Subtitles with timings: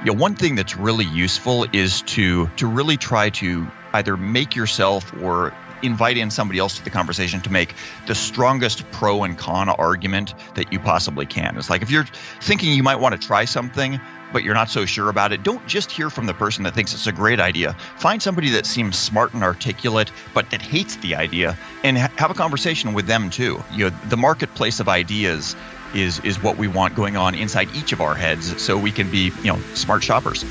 [0.00, 4.56] you know, one thing that's really useful is to to really try to either make
[4.56, 7.74] yourself or invite in somebody else to the conversation to make
[8.06, 11.56] the strongest pro and con argument that you possibly can.
[11.56, 12.04] It's like if you're
[12.40, 14.00] thinking you might want to try something,
[14.32, 16.94] but you're not so sure about it, don't just hear from the person that thinks
[16.94, 17.74] it's a great idea.
[17.98, 22.30] Find somebody that seems smart and articulate, but that hates the idea, and ha- have
[22.30, 23.62] a conversation with them too.
[23.72, 25.56] You know, the marketplace of ideas
[25.94, 29.10] is is what we want going on inside each of our heads, so we can
[29.10, 30.44] be you know smart shoppers.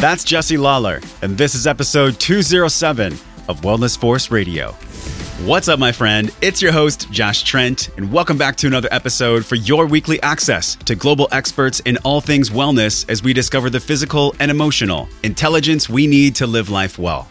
[0.00, 3.12] That's Jesse Lawler, and this is episode 207
[3.48, 4.76] of Wellness Force Radio.
[5.44, 6.30] What's up, my friend?
[6.40, 10.76] It's your host, Josh Trent, and welcome back to another episode for your weekly access
[10.86, 15.90] to global experts in all things wellness as we discover the physical and emotional intelligence
[15.90, 17.28] we need to live life well.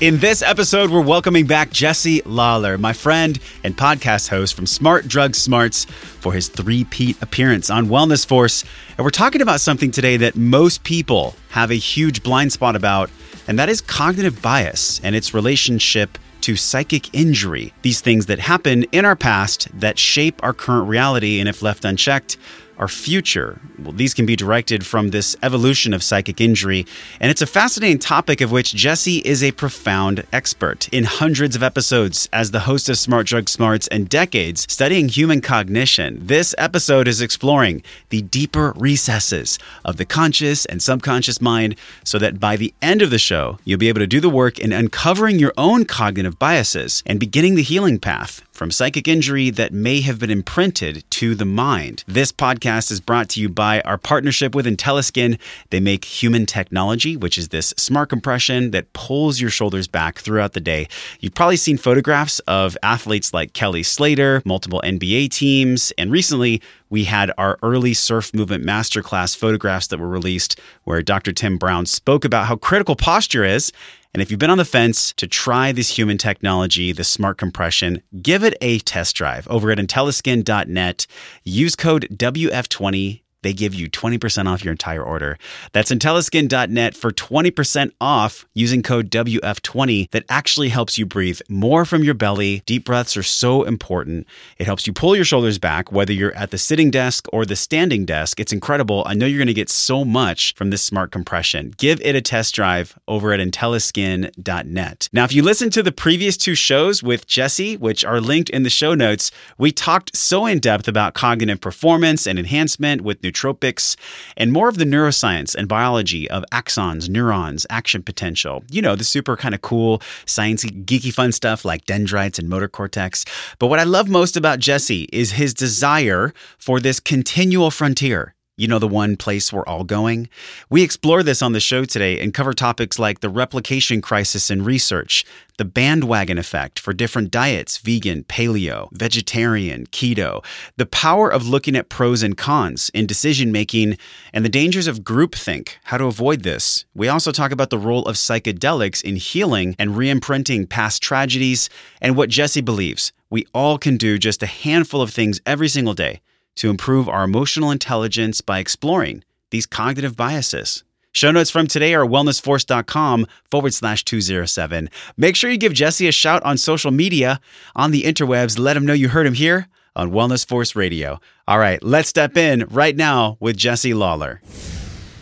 [0.00, 5.06] In this episode, we're welcoming back Jesse Lawler, my friend and podcast host from Smart
[5.06, 8.64] Drug Smarts, for his three-peat appearance on Wellness Force.
[8.96, 13.10] And we're talking about something today that most people have a huge blind spot about,
[13.46, 17.74] and that is cognitive bias and its relationship to psychic injury.
[17.82, 21.84] These things that happen in our past that shape our current reality, and if left
[21.84, 22.38] unchecked,
[22.80, 23.60] our future.
[23.78, 26.86] Well, these can be directed from this evolution of psychic injury,
[27.20, 30.88] and it's a fascinating topic of which Jesse is a profound expert.
[30.90, 35.42] In hundreds of episodes as the host of Smart Drug Smarts and decades studying human
[35.42, 42.18] cognition, this episode is exploring the deeper recesses of the conscious and subconscious mind so
[42.18, 44.72] that by the end of the show, you'll be able to do the work in
[44.72, 50.02] uncovering your own cognitive biases and beginning the healing path from psychic injury that may
[50.02, 52.04] have been imprinted to the mind.
[52.06, 55.38] This podcast is brought to you by our partnership with IntelliSkin.
[55.70, 60.52] They make human technology, which is this smart compression that pulls your shoulders back throughout
[60.52, 60.88] the day.
[61.20, 66.60] You've probably seen photographs of athletes like Kelly Slater, multiple NBA teams, and recently
[66.90, 71.32] we had our early surf movement masterclass photographs that were released where Dr.
[71.32, 73.72] Tim Brown spoke about how critical posture is
[74.12, 78.02] and if you've been on the fence to try this human technology, the smart compression,
[78.20, 81.06] give it a test drive over at intelliskin.net.
[81.44, 85.38] Use code WF20 they give you 20% off your entire order.
[85.72, 92.04] That's intelliskin.net for 20% off using code WF20 that actually helps you breathe more from
[92.04, 92.62] your belly.
[92.66, 94.26] Deep breaths are so important.
[94.58, 97.56] It helps you pull your shoulders back, whether you're at the sitting desk or the
[97.56, 98.40] standing desk.
[98.40, 99.02] It's incredible.
[99.06, 101.72] I know you're going to get so much from this smart compression.
[101.78, 105.08] Give it a test drive over at intelliskin.net.
[105.12, 108.62] Now, if you listen to the previous two shows with Jesse, which are linked in
[108.62, 113.96] the show notes, we talked so in depth about cognitive performance and enhancement with nootropics,
[114.36, 118.64] and more of the neuroscience and biology of axons, neurons, action potential.
[118.70, 122.68] You know, the super kind of cool, sciencey, geeky fun stuff like dendrites and motor
[122.68, 123.24] cortex.
[123.58, 128.68] But what I love most about Jesse is his desire for this continual frontier you
[128.68, 130.28] know, the one place we're all going?
[130.68, 134.64] We explore this on the show today and cover topics like the replication crisis in
[134.64, 135.24] research,
[135.56, 140.44] the bandwagon effect for different diets vegan, paleo, vegetarian, keto,
[140.76, 143.96] the power of looking at pros and cons in decision making,
[144.34, 146.84] and the dangers of groupthink, how to avoid this.
[146.94, 151.70] We also talk about the role of psychedelics in healing and re imprinting past tragedies,
[152.02, 155.94] and what Jesse believes we all can do just a handful of things every single
[155.94, 156.20] day
[156.60, 160.84] to improve our emotional intelligence by exploring these cognitive biases.
[161.12, 164.90] Show notes from today are wellnessforce.com forward slash 207.
[165.16, 167.40] Make sure you give Jesse a shout on social media,
[167.74, 168.58] on the interwebs.
[168.58, 171.18] Let him know you heard him here on Wellness Force Radio.
[171.48, 174.42] All right, let's step in right now with Jesse Lawler.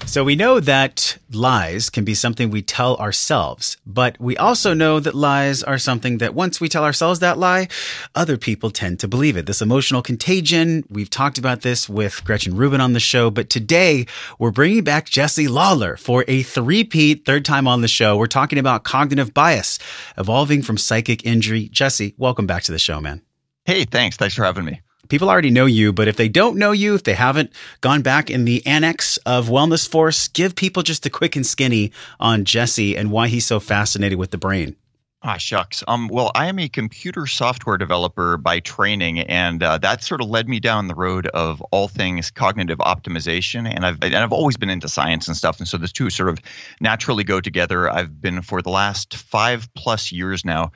[0.08, 5.00] So we know that lies can be something we tell ourselves, but we also know
[5.00, 7.68] that lies are something that once we tell ourselves that lie,
[8.14, 9.44] other people tend to believe it.
[9.44, 14.06] This emotional contagion, we've talked about this with Gretchen Rubin on the show, but today
[14.38, 18.16] we're bringing back Jesse Lawler for a three-peat, third time on the show.
[18.16, 19.78] We're talking about cognitive bias,
[20.16, 21.68] evolving from psychic injury.
[21.68, 23.20] Jesse, welcome back to the show, man.
[23.66, 24.16] Hey, thanks.
[24.16, 27.04] Thanks for having me people already know you, but if they don't know you, if
[27.04, 31.36] they haven't gone back in the annex of Wellness Force, give people just a quick
[31.36, 34.76] and skinny on Jesse and why he's so fascinated with the brain.
[35.22, 35.82] Ah, shucks.
[35.88, 40.28] Um, well, I am a computer software developer by training, and uh, that sort of
[40.28, 43.68] led me down the road of all things cognitive optimization.
[43.68, 46.28] And I've and I've always been into science and stuff, and so the two sort
[46.28, 46.38] of
[46.80, 47.90] naturally go together.
[47.90, 50.70] I've been for the last five plus years now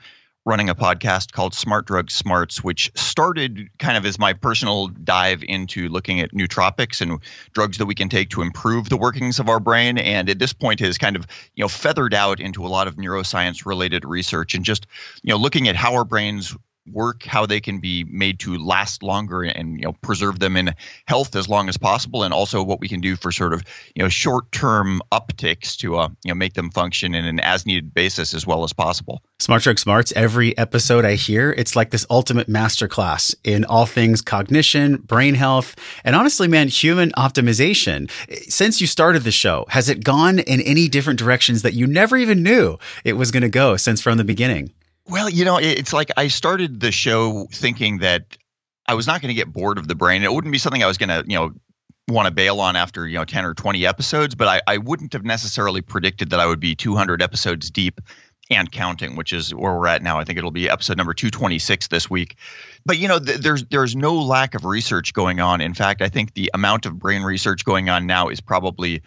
[0.45, 5.43] running a podcast called Smart Drug Smarts, which started kind of as my personal dive
[5.47, 7.19] into looking at nootropics and
[7.53, 9.97] drugs that we can take to improve the workings of our brain.
[9.97, 11.25] And at this point has kind of,
[11.55, 14.85] you know, feathered out into a lot of neuroscience related research and just,
[15.21, 16.55] you know, looking at how our brains
[16.91, 20.73] work, how they can be made to last longer and you know preserve them in
[21.07, 23.63] health as long as possible, and also what we can do for sort of
[23.95, 28.33] you know short-term upticks to uh, you know make them function in an as-needed basis
[28.33, 29.21] as well as possible.
[29.39, 30.13] Smart Drug Smarts.
[30.15, 35.75] Every episode I hear, it's like this ultimate masterclass in all things cognition, brain health,
[36.03, 38.09] and honestly, man, human optimization.
[38.49, 42.17] Since you started the show, has it gone in any different directions that you never
[42.17, 44.71] even knew it was going to go since from the beginning?
[45.07, 48.37] Well, you know, it's like I started the show thinking that
[48.87, 50.23] I was not going to get bored of the brain.
[50.23, 51.51] It wouldn't be something I was going to, you know,
[52.07, 55.13] want to bail on after, you know, 10 or 20 episodes, but I, I wouldn't
[55.13, 58.01] have necessarily predicted that I would be 200 episodes deep
[58.49, 60.19] and counting, which is where we're at now.
[60.19, 62.37] I think it'll be episode number 226 this week.
[62.85, 65.61] But you know, th- there's there's no lack of research going on.
[65.61, 69.01] In fact, I think the amount of brain research going on now is probably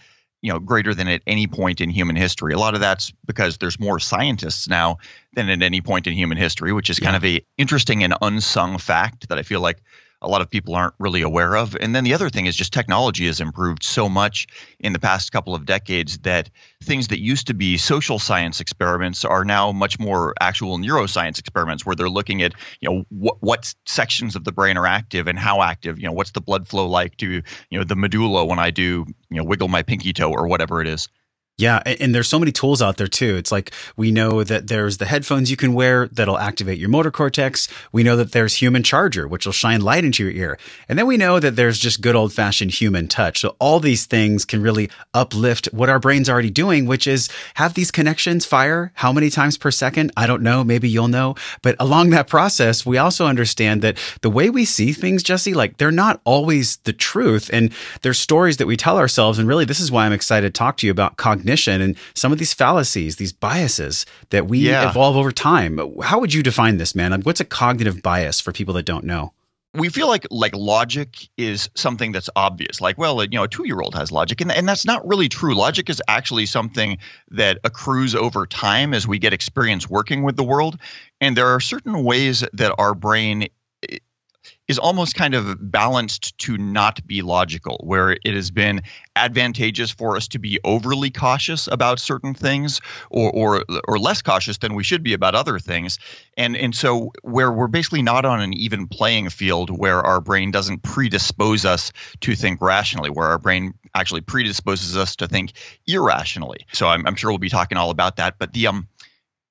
[0.46, 2.52] you know greater than at any point in human history.
[2.54, 4.98] A lot of that's because there's more scientists now
[5.34, 7.06] than at any point in human history, which is yeah.
[7.06, 9.78] kind of a interesting and unsung fact that I feel like
[10.26, 11.76] a lot of people aren't really aware of.
[11.80, 14.48] And then the other thing is just technology has improved so much
[14.80, 16.50] in the past couple of decades that
[16.82, 21.86] things that used to be social science experiments are now much more actual neuroscience experiments
[21.86, 25.38] where they're looking at, you know, what, what sections of the brain are active and
[25.38, 28.58] how active, you know, what's the blood flow like to, you know, the medulla when
[28.58, 31.08] I do, you know, wiggle my pinky toe or whatever it is.
[31.58, 33.36] Yeah, and there's so many tools out there too.
[33.36, 37.10] It's like we know that there's the headphones you can wear that'll activate your motor
[37.10, 37.66] cortex.
[37.92, 40.58] We know that there's human charger, which will shine light into your ear.
[40.86, 43.40] And then we know that there's just good old fashioned human touch.
[43.40, 47.72] So all these things can really uplift what our brain's already doing, which is have
[47.72, 50.12] these connections fire how many times per second?
[50.14, 50.62] I don't know.
[50.62, 51.36] Maybe you'll know.
[51.62, 55.78] But along that process, we also understand that the way we see things, Jesse, like
[55.78, 57.48] they're not always the truth.
[57.50, 59.38] And there's stories that we tell ourselves.
[59.38, 61.96] And really, this is why I'm excited to talk to you about cognition cognition and
[62.14, 64.90] some of these fallacies, these biases that we yeah.
[64.90, 65.78] evolve over time.
[66.02, 67.20] How would you define this, man?
[67.22, 69.32] What's a cognitive bias for people that don't know?
[69.74, 73.94] we feel like like logic is something that's obvious like well you know a 2-year-old
[73.94, 76.96] has logic and, and that's not really true logic is actually something
[77.32, 80.80] that accrues over time as we get experience working with the world
[81.20, 83.48] and there are certain ways that our brain
[84.68, 88.82] is almost kind of balanced to not be logical, where it has been
[89.14, 92.80] advantageous for us to be overly cautious about certain things
[93.10, 95.98] or, or, or less cautious than we should be about other things.
[96.36, 100.50] And, and so, where we're basically not on an even playing field where our brain
[100.50, 105.52] doesn't predispose us to think rationally, where our brain actually predisposes us to think
[105.86, 106.66] irrationally.
[106.72, 108.38] So, I'm, I'm sure we'll be talking all about that.
[108.38, 108.88] But the, um,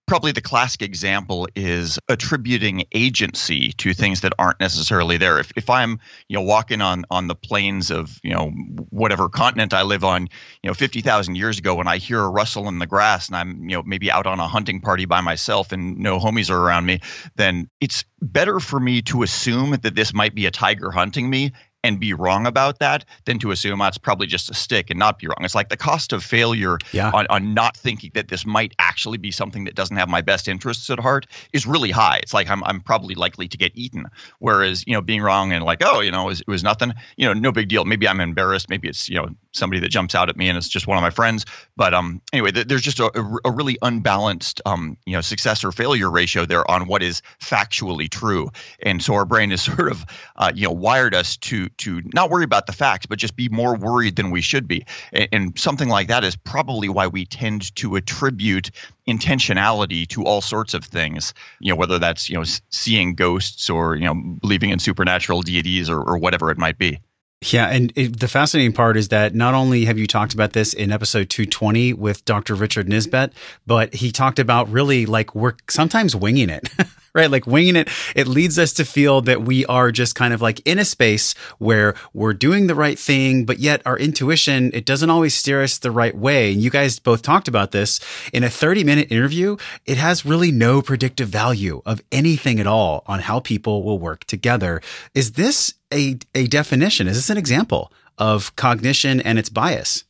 [0.08, 5.40] probably the classic example is attributing agency to things that aren't necessarily there.
[5.40, 8.50] If, if I'm, you know, walking on on the plains of, you know,
[8.90, 10.24] whatever continent I live on,
[10.62, 13.70] you know, 50,000 years ago when I hear a rustle in the grass and I'm,
[13.70, 16.86] you know, maybe out on a hunting party by myself and no homies are around
[16.86, 17.00] me,
[17.36, 21.52] then it's better for me to assume that this might be a tiger hunting me
[21.86, 24.98] and be wrong about that than to assume oh, it's probably just a stick and
[24.98, 25.38] not be wrong.
[25.42, 27.12] It's like the cost of failure yeah.
[27.12, 30.48] on, on not thinking that this might actually be something that doesn't have my best
[30.48, 32.18] interests at heart is really high.
[32.24, 34.08] It's like I'm, I'm probably likely to get eaten.
[34.40, 36.94] Whereas, you know, being wrong and like, oh, you know, it was, it was nothing,
[37.18, 37.86] you know, no big deal.
[37.86, 38.68] Maybe I'm embarrassed.
[38.68, 41.02] Maybe it's, you know, somebody that jumps out at me and it's just one of
[41.04, 41.46] my friends.
[41.76, 45.72] But um, anyway, th- there's just a, a, really unbalanced, um, you know, success or
[45.72, 48.50] failure ratio there on what is factually true.
[48.82, 50.06] And so our brain is sort of,
[50.36, 53.50] uh, you know, wired us to to not worry about the facts, but just be
[53.50, 54.86] more worried than we should be.
[55.12, 58.72] And, and something like that is probably why we tend to attribute
[59.08, 61.34] intentionality to all sorts of things.
[61.60, 65.90] You know, whether that's you know seeing ghosts or you know believing in supernatural deities
[65.90, 67.00] or, or whatever it might be.
[67.44, 70.74] Yeah, and it, the fascinating part is that not only have you talked about this
[70.74, 72.56] in episode 220 with Dr.
[72.56, 73.32] Richard Nisbett,
[73.68, 76.70] but he talked about really like we're sometimes winging it.
[77.16, 77.32] right?
[77.32, 80.60] Like winging it, it leads us to feel that we are just kind of like
[80.68, 85.10] in a space where we're doing the right thing, but yet our intuition, it doesn't
[85.10, 86.52] always steer us the right way.
[86.52, 88.00] And you guys both talked about this
[88.34, 89.58] in a 30 minute interview.
[89.86, 94.26] It has really no predictive value of anything at all on how people will work
[94.26, 94.82] together.
[95.14, 97.08] Is this a, a definition?
[97.08, 100.05] Is this an example of cognition and its bias?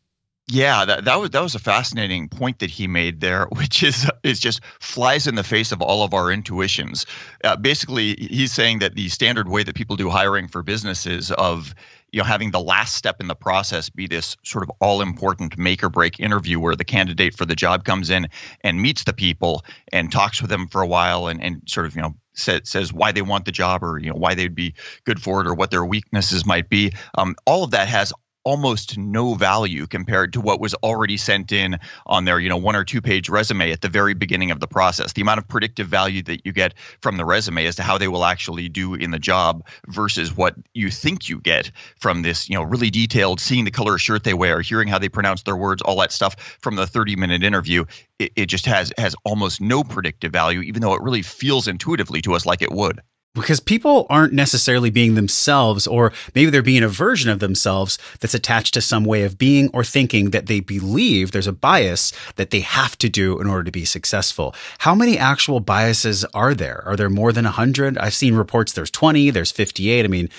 [0.47, 4.09] Yeah, that, that was that was a fascinating point that he made there, which is
[4.23, 7.07] is just flies in the face of all of our intuitions.
[7.43, 11.73] Uh, basically, he's saying that the standard way that people do hiring for businesses of
[12.11, 15.57] you know having the last step in the process be this sort of all important
[15.57, 18.27] make or break interview where the candidate for the job comes in
[18.61, 21.95] and meets the people and talks with them for a while and, and sort of
[21.95, 24.75] you know says, why they want the job or you know why they'd be
[25.05, 28.13] good for it or what their weaknesses might be um, all of that has
[28.45, 32.75] almost no value compared to what was already sent in on their, you know, one
[32.75, 35.13] or two page resume at the very beginning of the process.
[35.13, 38.07] The amount of predictive value that you get from the resume as to how they
[38.07, 42.55] will actually do in the job versus what you think you get from this, you
[42.55, 45.57] know, really detailed seeing the color of shirt they wear, hearing how they pronounce their
[45.57, 47.85] words, all that stuff from the 30 minute interview.
[48.19, 52.21] It, it just has has almost no predictive value, even though it really feels intuitively
[52.21, 53.01] to us like it would
[53.35, 58.33] because people aren't necessarily being themselves, or maybe they're being a version of themselves that's
[58.33, 62.49] attached to some way of being or thinking that they believe there's a bias that
[62.49, 64.55] they have to do in order to be successful.
[64.79, 66.81] How many actual biases are there?
[66.85, 67.97] Are there more than 100?
[67.97, 70.05] I've seen reports there's 20, there's 58.
[70.05, 70.29] I mean,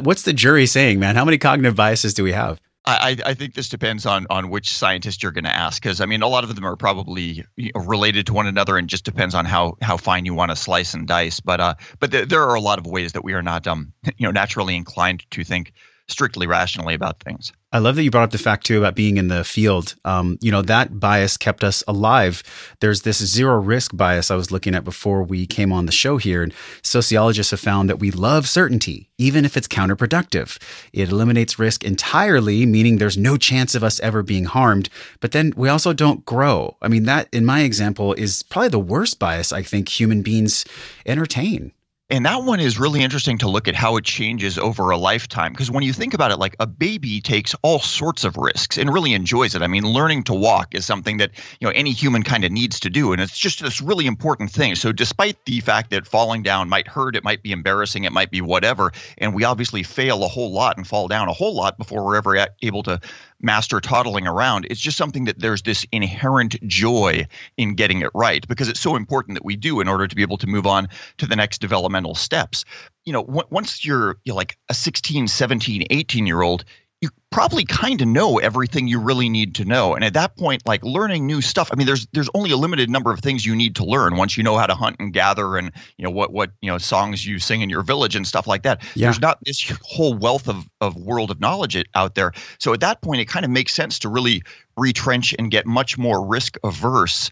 [0.00, 1.16] what's the jury saying, man?
[1.16, 2.60] How many cognitive biases do we have?
[2.86, 6.06] I, I, think this depends on on which scientist you're going to ask, because I
[6.06, 9.44] mean, a lot of them are probably related to one another, and just depends on
[9.44, 11.40] how how fine you want to slice and dice.
[11.40, 13.92] But uh, but th- there are a lot of ways that we are not um
[14.16, 15.72] you know naturally inclined to think
[16.08, 17.52] strictly rationally about things.
[17.72, 19.96] I love that you brought up the fact too about being in the field.
[20.04, 22.42] Um, you know, that bias kept us alive.
[22.80, 26.16] There's this zero risk bias I was looking at before we came on the show
[26.16, 26.42] here.
[26.42, 30.58] And sociologists have found that we love certainty, even if it's counterproductive.
[30.92, 34.88] It eliminates risk entirely, meaning there's no chance of us ever being harmed.
[35.20, 36.76] But then we also don't grow.
[36.80, 40.64] I mean, that in my example is probably the worst bias I think human beings
[41.04, 41.72] entertain.
[42.08, 45.52] And that one is really interesting to look at how it changes over a lifetime.
[45.52, 48.94] Because when you think about it, like a baby takes all sorts of risks and
[48.94, 49.62] really enjoys it.
[49.62, 52.78] I mean, learning to walk is something that, you know, any human kind of needs
[52.80, 53.12] to do.
[53.12, 54.76] And it's just this really important thing.
[54.76, 58.30] So despite the fact that falling down might hurt, it might be embarrassing, it might
[58.30, 61.76] be whatever, and we obviously fail a whole lot and fall down a whole lot
[61.76, 63.00] before we're ever able to
[63.40, 64.66] master toddling around.
[64.70, 67.26] It's just something that there's this inherent joy
[67.56, 70.22] in getting it right because it's so important that we do in order to be
[70.22, 70.88] able to move on
[71.18, 72.64] to the next developmental steps.
[73.04, 76.64] You know, w- once you're, you're like a 16, 17, 18 year old,
[77.06, 80.62] you probably kind of know everything you really need to know and at that point
[80.66, 83.54] like learning new stuff i mean there's there's only a limited number of things you
[83.54, 86.32] need to learn once you know how to hunt and gather and you know what
[86.32, 89.06] what you know songs you sing in your village and stuff like that yeah.
[89.06, 93.00] there's not this whole wealth of of world of knowledge out there so at that
[93.02, 94.42] point it kind of makes sense to really
[94.76, 97.30] retrench and get much more risk averse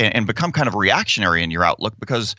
[0.00, 2.34] and, and become kind of reactionary in your outlook because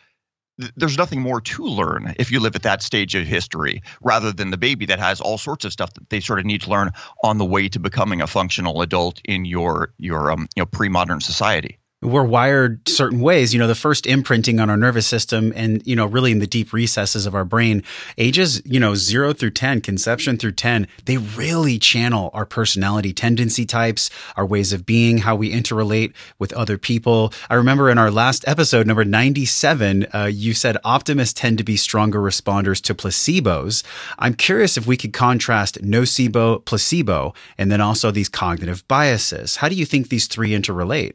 [0.75, 4.51] there's nothing more to learn if you live at that stage of history rather than
[4.51, 6.91] the baby that has all sorts of stuff that they sort of need to learn
[7.23, 11.19] on the way to becoming a functional adult in your your um, you know pre-modern
[11.19, 13.53] society we're wired certain ways.
[13.53, 16.47] You know, the first imprinting on our nervous system and, you know, really in the
[16.47, 17.83] deep recesses of our brain,
[18.17, 23.65] ages, you know, zero through 10, conception through 10, they really channel our personality tendency
[23.65, 27.33] types, our ways of being, how we interrelate with other people.
[27.49, 31.77] I remember in our last episode, number 97, uh, you said optimists tend to be
[31.77, 33.83] stronger responders to placebos.
[34.19, 39.57] I'm curious if we could contrast nocebo, placebo, and then also these cognitive biases.
[39.57, 41.13] How do you think these three interrelate?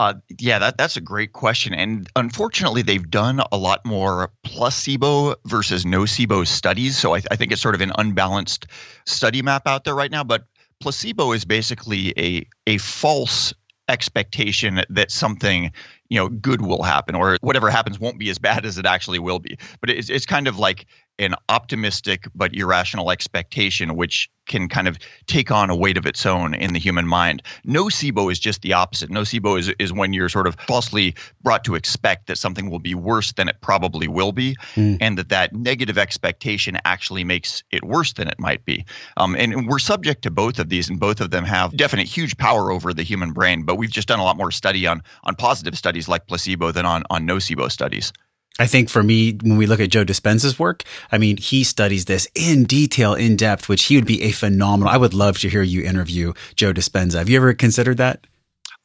[0.00, 1.74] Uh, yeah, that, that's a great question.
[1.74, 6.96] And unfortunately, they've done a lot more placebo versus nocebo studies.
[6.96, 8.66] So I, I think it's sort of an unbalanced
[9.04, 10.24] study map out there right now.
[10.24, 10.44] But
[10.80, 13.52] placebo is basically a, a false
[13.90, 15.72] expectation that something
[16.08, 19.18] you know good will happen or whatever happens won't be as bad as it actually
[19.18, 20.86] will be but it's, it's kind of like
[21.20, 26.26] an optimistic but irrational expectation, which can kind of take on a weight of its
[26.26, 27.42] own in the human mind.
[27.64, 29.08] Nocebo is just the opposite.
[29.08, 32.94] Nocebo is, is when you're sort of falsely brought to expect that something will be
[32.96, 34.98] worse than it probably will be, mm.
[35.00, 38.84] and that that negative expectation actually makes it worse than it might be.
[39.16, 42.36] Um, and we're subject to both of these, and both of them have definite huge
[42.36, 43.62] power over the human brain.
[43.62, 46.86] But we've just done a lot more study on on positive studies like placebo than
[46.86, 48.12] on on nocebo studies.
[48.58, 52.04] I think for me, when we look at Joe Dispenza's work, I mean, he studies
[52.04, 54.92] this in detail, in depth, which he would be a phenomenal.
[54.92, 57.18] I would love to hear you interview Joe Dispenza.
[57.18, 58.26] Have you ever considered that?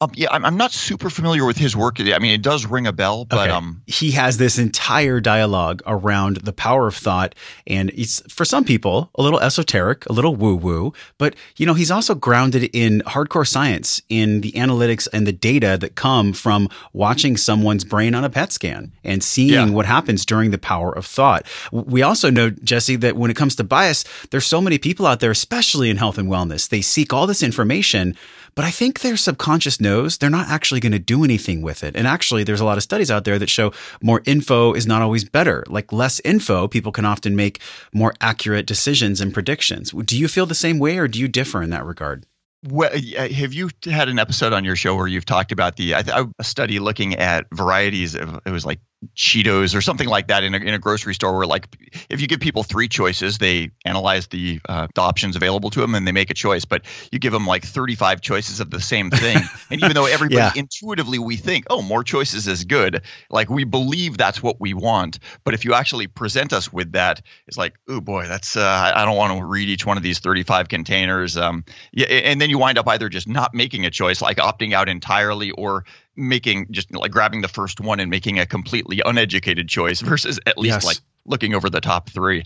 [0.00, 2.00] Um, yeah, I'm, I'm not super familiar with his work.
[2.00, 3.50] I mean, it does ring a bell, but okay.
[3.50, 7.34] um, he has this entire dialogue around the power of thought,
[7.66, 11.74] and it's for some people a little esoteric, a little woo woo, but you know,
[11.74, 16.68] he's also grounded in hardcore science, in the analytics and the data that come from
[16.92, 19.70] watching someone's brain on a PET scan and seeing yeah.
[19.70, 21.46] what happens during the power of thought.
[21.72, 25.20] We also know, Jesse, that when it comes to bias, there's so many people out
[25.20, 28.16] there, especially in health and wellness, they seek all this information
[28.56, 31.94] but I think their subconscious knows they're not actually going to do anything with it.
[31.94, 33.72] And actually, there's a lot of studies out there that show
[34.02, 35.62] more info is not always better.
[35.68, 37.60] Like less info, people can often make
[37.92, 39.90] more accurate decisions and predictions.
[39.90, 42.24] Do you feel the same way or do you differ in that regard?
[42.68, 45.92] Well, uh, have you had an episode on your show where you've talked about the
[45.92, 48.80] a study looking at varieties of it was like
[49.14, 51.68] Cheetos or something like that in a, in a grocery store where like
[52.08, 55.94] if you give people three choices, they analyze the, uh, the options available to them
[55.94, 56.64] and they make a choice.
[56.64, 59.38] But you give them like 35 choices of the same thing.
[59.70, 60.52] and even though everybody yeah.
[60.56, 65.18] intuitively we think, oh, more choices is good, like we believe that's what we want.
[65.44, 69.04] But if you actually present us with that, it's like, oh boy, that's uh, I
[69.04, 71.36] don't want to read each one of these 35 containers.
[71.36, 74.72] Um, yeah, and then you wind up either just not making a choice, like opting
[74.72, 75.84] out entirely, or
[76.16, 80.58] making just like grabbing the first one and making a completely uneducated choice versus at
[80.58, 80.84] least yes.
[80.84, 82.44] like looking over the top three.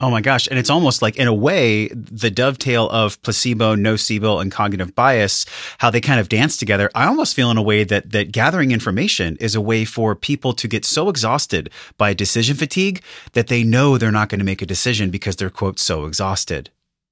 [0.00, 0.46] Oh my gosh.
[0.46, 5.44] And it's almost like, in a way, the dovetail of placebo, nocebo, and cognitive bias,
[5.78, 6.88] how they kind of dance together.
[6.94, 10.52] I almost feel in a way that, that gathering information is a way for people
[10.52, 14.62] to get so exhausted by decision fatigue that they know they're not going to make
[14.62, 16.70] a decision because they're, quote, so exhausted.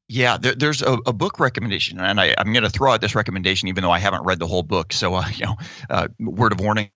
[0.08, 3.16] Yeah, there, there's a, a, book recommendation, and I, am going to throw out this
[3.16, 4.92] recommendation, even though I haven't read the whole book.
[4.92, 5.56] So, uh, you know,
[5.90, 6.90] uh, word of warning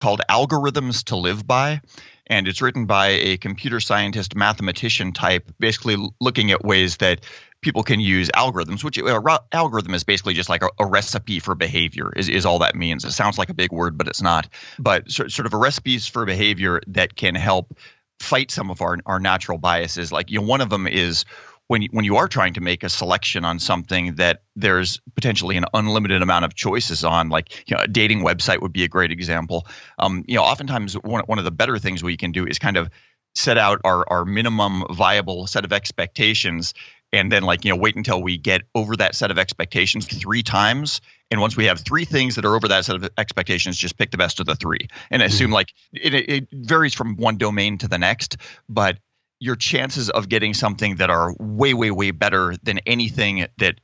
[0.00, 1.80] called Algorithms to Live By.
[2.26, 7.24] And it's written by a computer scientist, mathematician type, basically looking at ways that
[7.62, 11.54] people can use algorithms, which uh, algorithm is basically just like a, a, recipe for
[11.54, 13.04] behavior, is, is all that means.
[13.04, 14.48] It sounds like a big word, but it's not.
[14.78, 17.78] But so, sort of a recipes for behavior that can help
[18.20, 20.10] fight some of our, our natural biases.
[20.10, 21.24] Like, you know, one of them is
[21.68, 25.56] when you, when you are trying to make a selection on something that there's potentially
[25.56, 28.88] an unlimited amount of choices on, like you know, a dating website would be a
[28.88, 29.66] great example.
[29.98, 32.76] Um, you know, oftentimes one one of the better things we can do is kind
[32.76, 32.90] of
[33.34, 36.72] set out our our minimum viable set of expectations,
[37.12, 40.42] and then like you know wait until we get over that set of expectations three
[40.42, 41.00] times.
[41.32, 44.12] And once we have three things that are over that set of expectations, just pick
[44.12, 45.54] the best of the three and assume mm-hmm.
[45.54, 48.36] like it, it varies from one domain to the next,
[48.68, 48.98] but
[49.38, 53.80] your chances of getting something that are way, way, way better than anything that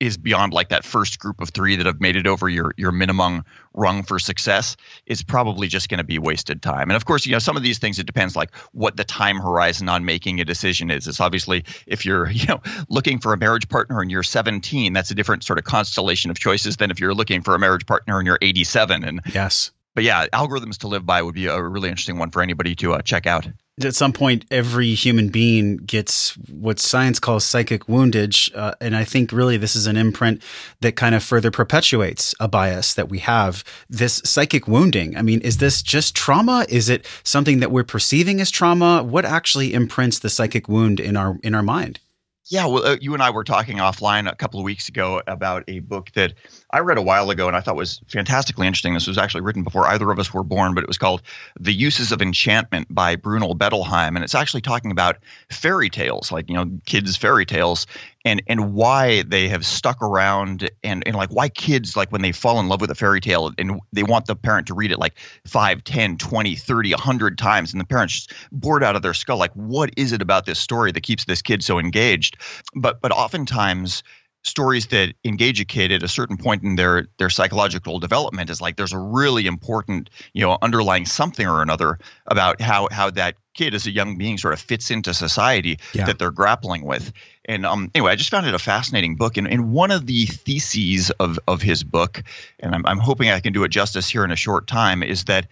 [0.00, 2.92] is beyond like that first group of three that have made it over your your
[2.92, 4.76] minimum rung for success
[5.06, 6.88] is probably just going to be wasted time.
[6.88, 9.38] And of course, you know, some of these things it depends like what the time
[9.38, 11.08] horizon on making a decision is.
[11.08, 15.10] It's obviously if you're, you know, looking for a marriage partner and you're 17, that's
[15.10, 18.18] a different sort of constellation of choices than if you're looking for a marriage partner
[18.18, 19.72] and you're 87 and Yes.
[19.98, 22.94] But yeah, algorithms to live by would be a really interesting one for anybody to
[22.94, 23.48] uh, check out
[23.84, 28.48] at some point, every human being gets what science calls psychic woundage.
[28.54, 30.42] Uh, and I think really this is an imprint
[30.82, 33.64] that kind of further perpetuates a bias that we have.
[33.88, 35.16] This psychic wounding.
[35.16, 36.64] I mean, is this just trauma?
[36.68, 39.02] Is it something that we're perceiving as trauma?
[39.02, 41.98] What actually imprints the psychic wound in our in our mind?
[42.46, 45.64] Yeah, well, uh, you and I were talking offline a couple of weeks ago about
[45.68, 46.32] a book that
[46.70, 48.94] I read a while ago and I thought was fantastically interesting.
[48.94, 51.22] This was actually written before either of us were born, but it was called
[51.58, 54.16] The Uses of Enchantment by Bruno Bettelheim.
[54.16, 55.16] And it's actually talking about
[55.50, 57.86] fairy tales, like, you know, kids' fairy tales
[58.24, 62.32] and and why they have stuck around and and like why kids like when they
[62.32, 64.98] fall in love with a fairy tale and they want the parent to read it
[64.98, 69.14] like 5 10 20 30 100 times and the parents just bored out of their
[69.14, 72.36] skull like what is it about this story that keeps this kid so engaged
[72.74, 74.02] but but oftentimes
[74.44, 78.60] stories that engage a kid at a certain point in their their psychological development is
[78.60, 83.34] like there's a really important you know underlying something or another about how how that
[83.54, 86.06] kid as a young being sort of fits into society yeah.
[86.06, 87.12] that they're grappling with
[87.46, 90.26] and um, anyway i just found it a fascinating book and, and one of the
[90.26, 92.22] theses of of his book
[92.60, 95.24] and I'm, I'm hoping i can do it justice here in a short time is
[95.24, 95.48] that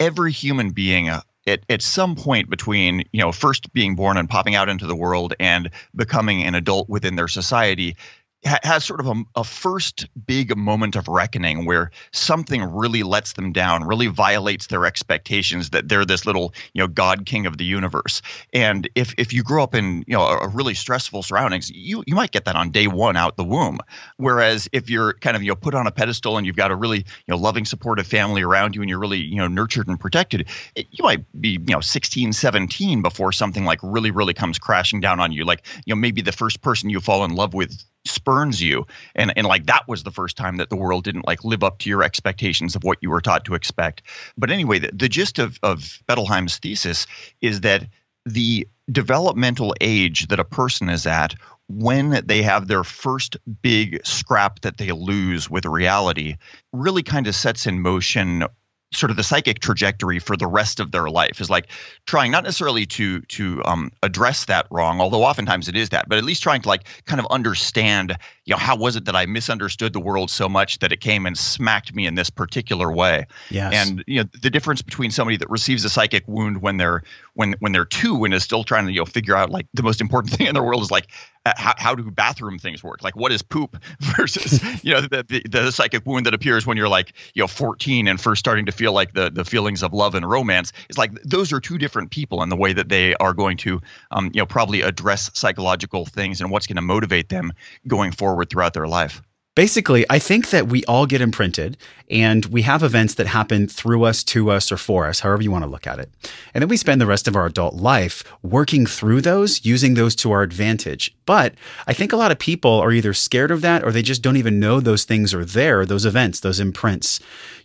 [0.00, 1.08] every human being
[1.46, 5.34] at some point between you know first being born and popping out into the world
[5.38, 7.96] and becoming an adult within their society
[8.44, 13.52] has sort of a, a, first big moment of reckoning where something really lets them
[13.52, 17.64] down, really violates their expectations that they're this little, you know, God King of the
[17.64, 18.22] universe.
[18.52, 22.14] And if if you grow up in you know a, really stressful surroundings, you you
[22.14, 23.78] might get that on day one out the womb.
[24.16, 26.76] Whereas if you're kind of you know put on a pedestal and you've got a
[26.76, 29.98] really you know loving, supportive family around you and you're really you know nurtured and
[29.98, 34.58] protected, it, you might be you know 16, 17 before something like really really comes
[34.58, 35.44] crashing down on you.
[35.44, 38.86] Like you know maybe the first person you fall in love with spurns you.
[39.14, 41.78] And and like that was the first time that the world didn't like live up
[41.78, 44.02] to your expectations of what you were taught to expect.
[44.36, 47.06] But anyway the, the gist of of bettelheim's thesis
[47.40, 47.86] is that
[48.24, 51.34] the developmental age that a person is at
[51.68, 56.36] when they have their first big scrap that they lose with reality
[56.72, 58.44] really kind of sets in motion
[58.92, 61.66] sort of the psychic trajectory for the rest of their life is like
[62.06, 66.18] trying not necessarily to to um, address that wrong although oftentimes it is that but
[66.18, 69.26] at least trying to like kind of understand you know how was it that i
[69.26, 73.26] misunderstood the world so much that it came and smacked me in this particular way
[73.50, 73.72] yes.
[73.74, 77.02] and you know the difference between somebody that receives a psychic wound when they're
[77.34, 79.82] when when they're two and is still trying to you know figure out like the
[79.82, 81.08] most important thing in their world is like
[81.56, 83.04] how, how do bathroom things work?
[83.04, 86.76] Like, what is poop versus, you know, the, the, the, psychic wound that appears when
[86.76, 89.92] you're like, you know, 14 and first starting to feel like the, the feelings of
[89.92, 90.72] love and romance.
[90.88, 93.80] It's like those are two different people in the way that they are going to,
[94.10, 97.52] um, you know, probably address psychological things and what's going to motivate them
[97.86, 99.22] going forward throughout their life.
[99.56, 101.78] Basically, I think that we all get imprinted
[102.10, 105.50] and we have events that happen through us, to us, or for us, however you
[105.50, 106.10] want to look at it.
[106.52, 110.14] And then we spend the rest of our adult life working through those, using those
[110.16, 111.16] to our advantage.
[111.24, 111.54] But
[111.86, 114.36] I think a lot of people are either scared of that or they just don't
[114.36, 117.18] even know those things are there, those events, those imprints.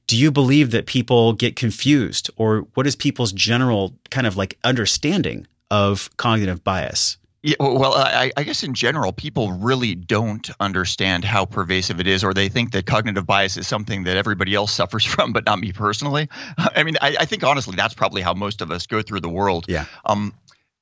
[0.07, 4.57] Do you believe that people get confused or what is people's general kind of like
[4.63, 7.17] understanding of cognitive bias?
[7.43, 12.23] Yeah, well, I, I, guess in general, people really don't understand how pervasive it is,
[12.23, 15.59] or they think that cognitive bias is something that everybody else suffers from, but not
[15.59, 16.29] me personally.
[16.57, 19.29] I mean, I, I think honestly, that's probably how most of us go through the
[19.29, 19.65] world.
[19.67, 19.85] Yeah.
[20.05, 20.33] Um,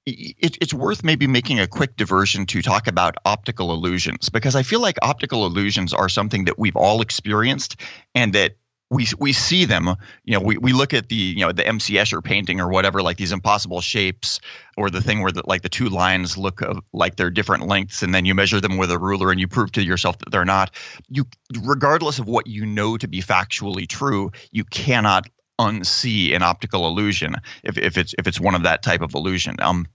[0.06, 4.64] it, it's worth maybe making a quick diversion to talk about optical illusions because I
[4.64, 7.78] feel like optical illusions are something that we've all experienced
[8.16, 8.58] and that
[8.90, 11.94] we we see them you know we, we look at the you know the mc
[11.94, 14.40] escher painting or whatever like these impossible shapes
[14.80, 16.62] or the thing where the, like the two lines look
[16.94, 19.72] like they're different lengths and then you measure them with a ruler and you prove
[19.72, 20.72] to yourself that they're not.
[21.10, 21.26] You
[21.62, 25.28] regardless of what you know to be factually true you cannot
[25.60, 29.58] unsee an optical illusion if, if it's if it's one of that type of illusion.
[29.60, 29.86] Um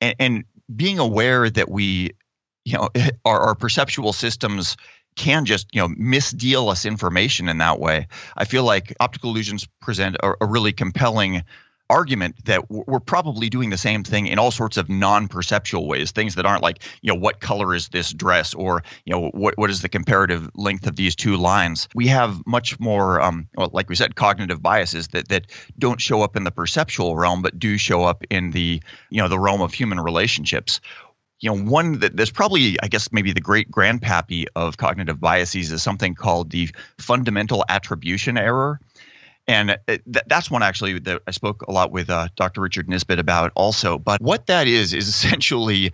[0.00, 2.10] and, and being aware that we
[2.64, 2.90] you know
[3.24, 4.76] our, our perceptual systems
[5.18, 8.08] can just you know misdeal us information in that way.
[8.36, 11.42] I feel like optical illusions present a, a really compelling
[11.90, 16.34] argument that we're probably doing the same thing in all sorts of non-perceptual ways things
[16.34, 19.70] that aren't like you know what color is this dress or you know what what
[19.70, 23.88] is the comparative length of these two lines we have much more um, well, like
[23.88, 25.46] we said cognitive biases that that
[25.78, 29.28] don't show up in the perceptual realm but do show up in the you know
[29.28, 30.82] the realm of human relationships
[31.40, 35.70] you know, one that there's probably, I guess, maybe the great grandpappy of cognitive biases
[35.70, 38.80] is something called the fundamental attribution error.
[39.46, 42.60] And it, that's one actually that I spoke a lot with uh, Dr.
[42.60, 43.98] Richard Nisbett about also.
[43.98, 45.92] But what that is, is essentially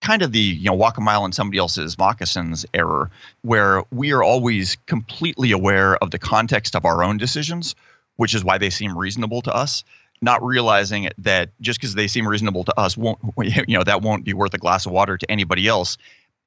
[0.00, 3.10] kind of the, you know, walk a mile in somebody else's moccasins error,
[3.42, 7.76] where we are always completely aware of the context of our own decisions,
[8.16, 9.84] which is why they seem reasonable to us
[10.22, 14.24] not realizing that just because they seem reasonable to us won't you know that won't
[14.24, 15.98] be worth a glass of water to anybody else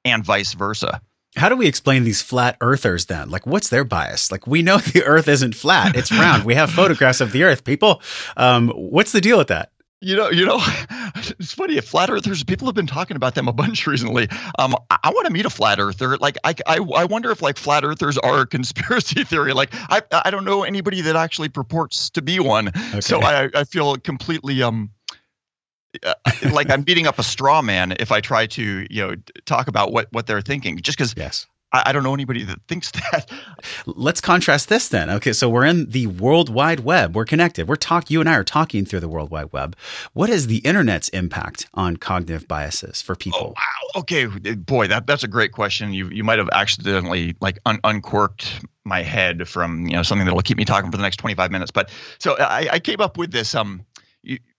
[0.04, 1.00] and vice versa.
[1.36, 3.28] How do we explain these flat earthers then?
[3.28, 4.32] Like what's their bias?
[4.32, 6.44] Like we know the earth isn't flat it's round.
[6.44, 7.64] We have photographs of the earth.
[7.64, 8.02] People
[8.36, 10.58] um, what's the deal with that you know, you know,
[11.38, 11.80] it's funny.
[11.80, 14.28] Flat earthers, people have been talking about them a bunch recently.
[14.58, 16.16] Um, I, I want to meet a flat earther.
[16.18, 19.52] Like, I, I, I wonder if like flat earthers are a conspiracy theory.
[19.52, 22.68] Like, I, I don't know anybody that actually purports to be one.
[22.68, 23.00] Okay.
[23.00, 24.90] So I, I feel completely um,
[26.04, 26.14] uh,
[26.52, 29.14] like I'm beating up a straw man if I try to, you know,
[29.46, 30.76] talk about what what they're thinking.
[30.78, 33.30] Just because, yes, I, I don't know anybody that thinks that.
[33.86, 35.10] Let's contrast this then.
[35.10, 37.14] Okay, so we're in the World Wide Web.
[37.14, 37.68] We're connected.
[37.68, 38.10] We're talk.
[38.10, 39.76] You and I are talking through the World Wide Web.
[40.12, 43.40] What is the internet's impact on cognitive biases for people?
[43.42, 44.00] Oh, wow.
[44.00, 45.92] Okay, boy, that that's a great question.
[45.92, 50.34] You you might have accidentally like un- uncorked my head from you know something that
[50.34, 51.70] will keep me talking for the next 25 minutes.
[51.70, 53.84] But so I, I came up with this um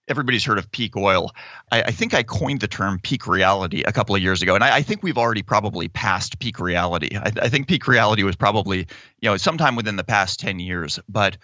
[0.07, 1.31] everybody's heard of peak oil.
[1.71, 4.63] I, I, think I coined the term peak reality a couple of years ago, and
[4.63, 7.15] I, I think we've already probably passed peak reality.
[7.17, 8.79] I, I, think peak reality was probably
[9.21, 11.37] you know sometime within the past ten years, but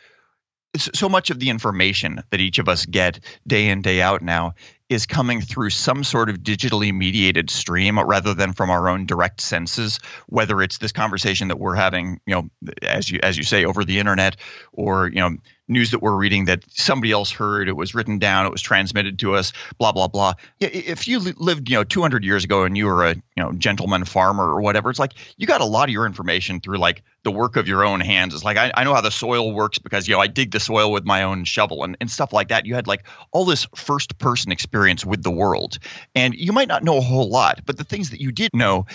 [0.77, 4.55] so much of the information that each of us get day in day out now
[4.89, 9.39] is coming through some sort of digitally mediated stream rather than from our own direct
[9.39, 12.49] senses whether it's this conversation that we're having you know
[12.81, 14.35] as you as you say over the internet
[14.73, 15.35] or you know
[15.69, 19.17] news that we're reading that somebody else heard it was written down it was transmitted
[19.19, 20.33] to us blah blah blah.
[20.59, 24.03] If you lived you know 200 years ago and you were a you know gentleman
[24.03, 27.31] farmer or whatever it's like you got a lot of your information through like the
[27.31, 28.33] work of your own hands.
[28.33, 30.59] It's like i, I know how the soil works because you know i dig the
[30.59, 32.65] soil with my own shovel and, and stuff like that.
[32.65, 35.79] You had like all this first person experience with the world
[36.15, 38.85] and you might not know a whole lot but the things that you did know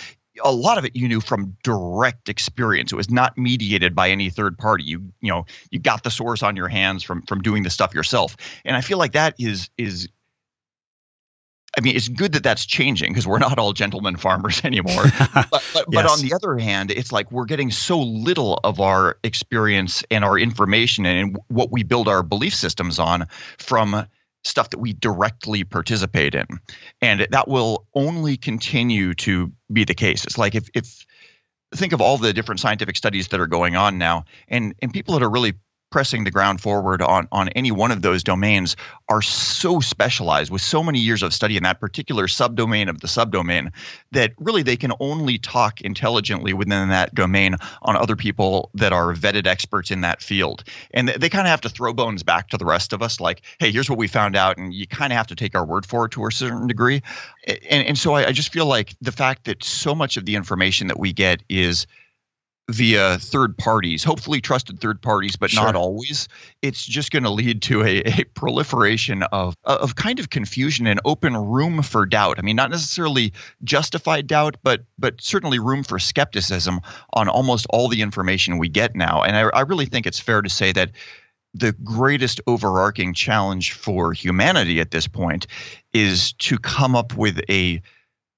[0.43, 2.91] a lot of it you knew from direct experience.
[2.91, 4.83] It was not mediated by any third party.
[4.83, 7.93] You you know you got the source on your hands from from doing the stuff
[7.93, 8.37] yourself.
[8.65, 10.09] And I feel like that is is
[11.77, 15.03] I mean, it's good that that's changing because we're not all gentlemen farmers anymore.
[15.33, 15.85] but, but, yes.
[15.87, 20.25] but, on the other hand, it's like we're getting so little of our experience and
[20.25, 23.27] our information and what we build our belief systems on
[23.59, 24.07] from
[24.43, 26.45] stuff that we directly participate in.
[27.01, 30.25] And that will only continue to be the case.
[30.25, 31.05] It's like if, if
[31.73, 35.13] think of all the different scientific studies that are going on now and, and people
[35.13, 35.53] that are really
[35.89, 38.75] pressing the ground forward on on any one of those domains
[39.07, 43.07] are so specialized with so many years of study in that particular subdomain of the
[43.07, 43.71] subdomain
[44.11, 49.13] that really they can only talk intelligently within that domain on other people that are
[49.13, 50.63] vetted experts in that field.
[50.91, 53.41] And they kind of have to throw bones back to the rest of us like
[53.59, 55.85] hey here's what we found out and you kind of have to take our word
[55.85, 57.01] for it to a certain degree.
[57.47, 60.35] And, and so I, I just feel like the fact that so much of the
[60.35, 61.87] information that we get is
[62.69, 65.63] via third parties, hopefully trusted third parties, but sure.
[65.63, 66.27] not always.
[66.61, 71.01] It's just going to lead to a, a, proliferation of of kind of confusion and
[71.03, 72.37] open room for doubt.
[72.37, 76.79] I mean, not necessarily justified doubt, but but certainly room for skepticism
[77.13, 79.23] on almost all the information we get now.
[79.23, 80.91] And I, I really think it's fair to say that
[81.55, 85.47] the greatest overarching challenge for humanity at this point
[85.93, 87.81] is to come up with a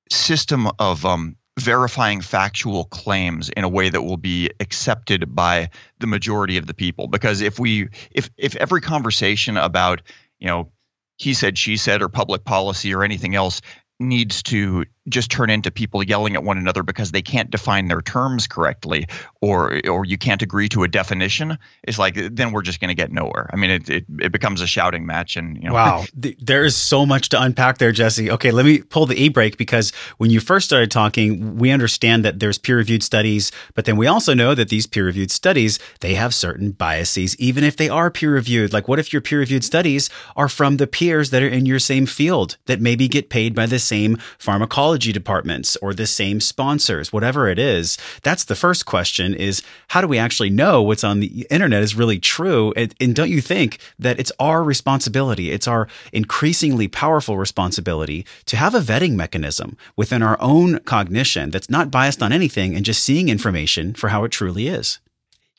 [0.10, 6.08] system of um, verifying factual claims in a way that will be accepted by the
[6.08, 7.08] majority of the people.
[7.08, 10.02] Because if we if if every conversation about
[10.40, 10.72] you know
[11.18, 13.62] he said she said or public policy or anything else
[14.00, 18.02] needs to just turn into people yelling at one another because they can't define their
[18.02, 19.08] terms correctly
[19.42, 22.96] or or you can't agree to a definition it's like then we're just going to
[22.96, 23.50] get nowhere.
[23.52, 25.74] I mean it, it, it becomes a shouting match and you know.
[25.74, 26.06] Wow.
[26.14, 28.30] There is so much to unpack there jesse.
[28.30, 32.40] Okay let me pull the e-brake because when you first started talking we understand that
[32.40, 36.72] there's peer-reviewed studies but then we also know that these peer-reviewed studies they have certain
[36.72, 38.72] biases even if they are peer-reviewed.
[38.72, 42.06] Like what if your peer-reviewed studies are from the peers that are in your same
[42.06, 47.48] field that maybe get paid by the same pharmacology departments or the same sponsors, whatever
[47.48, 47.98] it is.
[48.24, 51.96] That's the first question is how do we actually know what's on the internet is
[51.96, 52.74] really true?
[52.76, 55.52] And, and don't you think that it's our responsibility?
[55.52, 61.70] It's our increasingly powerful responsibility to have a vetting mechanism within our own cognition that's
[61.70, 65.00] not biased on anything and just seeing information for how it truly is.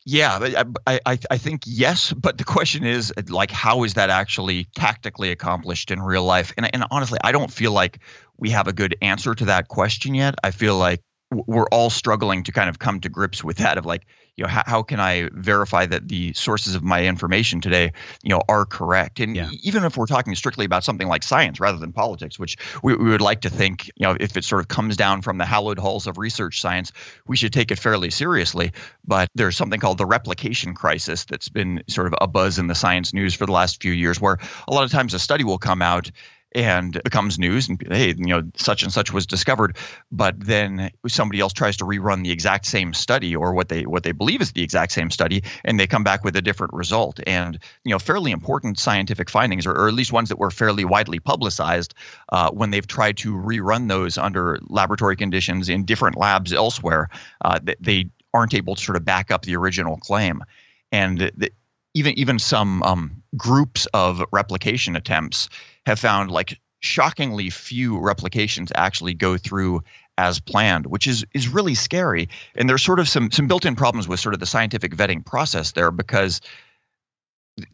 [0.05, 3.95] Yeah, uh, I, I I think yes, but the question is uh, like how is
[3.95, 6.53] that actually tactically accomplished in real life?
[6.57, 8.01] And and honestly, I don't feel like
[8.37, 10.35] we have a good answer to that question yet.
[10.43, 13.87] I feel like we're all struggling to kind of come to grips with that of
[13.87, 17.93] like you know how, how can i verify that the sources of my information today
[18.23, 19.51] you know are correct and yeah.
[19.63, 23.11] even if we're talking strictly about something like science rather than politics which we, we
[23.11, 25.79] would like to think you know if it sort of comes down from the hallowed
[25.79, 26.93] halls of research science
[27.27, 28.73] we should take it fairly seriously
[29.05, 32.75] but there's something called the replication crisis that's been sort of a buzz in the
[32.75, 35.59] science news for the last few years where a lot of times a study will
[35.59, 36.11] come out
[36.55, 39.77] and becomes news and hey you know such and such was discovered.
[40.11, 44.03] But then somebody else tries to rerun the exact same study or what they what
[44.03, 47.21] they believe is the exact same study and they come back with a different result.
[47.27, 50.85] And you know fairly important scientific findings or, or at least ones that were fairly
[50.85, 51.95] widely publicized
[52.31, 57.09] uh, when they've tried to rerun those under laboratory conditions in different labs elsewhere
[57.45, 60.43] uh, they, they aren't able to sort of back up the original claim.
[60.91, 61.51] And the,
[61.95, 65.49] even even some um, groups of replication attempts
[65.87, 69.83] have found like shockingly few replications actually go through
[70.19, 72.29] as planned, which is is really scary.
[72.55, 75.73] And there's sort of some some built-in problems with sort of the scientific vetting process
[75.73, 76.41] there because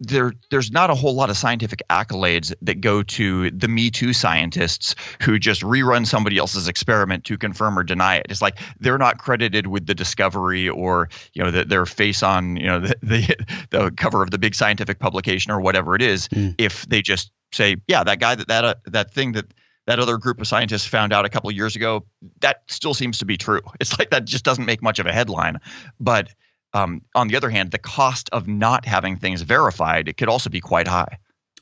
[0.01, 4.13] there there's not a whole lot of scientific accolades that go to the me too
[4.13, 8.27] scientists who just rerun somebody else's experiment to confirm or deny it.
[8.29, 12.57] It's like they're not credited with the discovery or you know the, their face on
[12.57, 13.37] you know the, the,
[13.71, 16.55] the cover of the big scientific publication or whatever it is mm.
[16.59, 19.47] if they just say yeah that guy that that uh, that thing that
[19.87, 22.05] that other group of scientists found out a couple years ago
[22.41, 23.63] that still seems to be true.
[23.81, 25.59] It's like that just doesn't make much of a headline.
[26.01, 26.29] But
[26.79, 30.49] um, on the other hand, the cost of not having things verified it could also
[30.51, 31.19] be quite high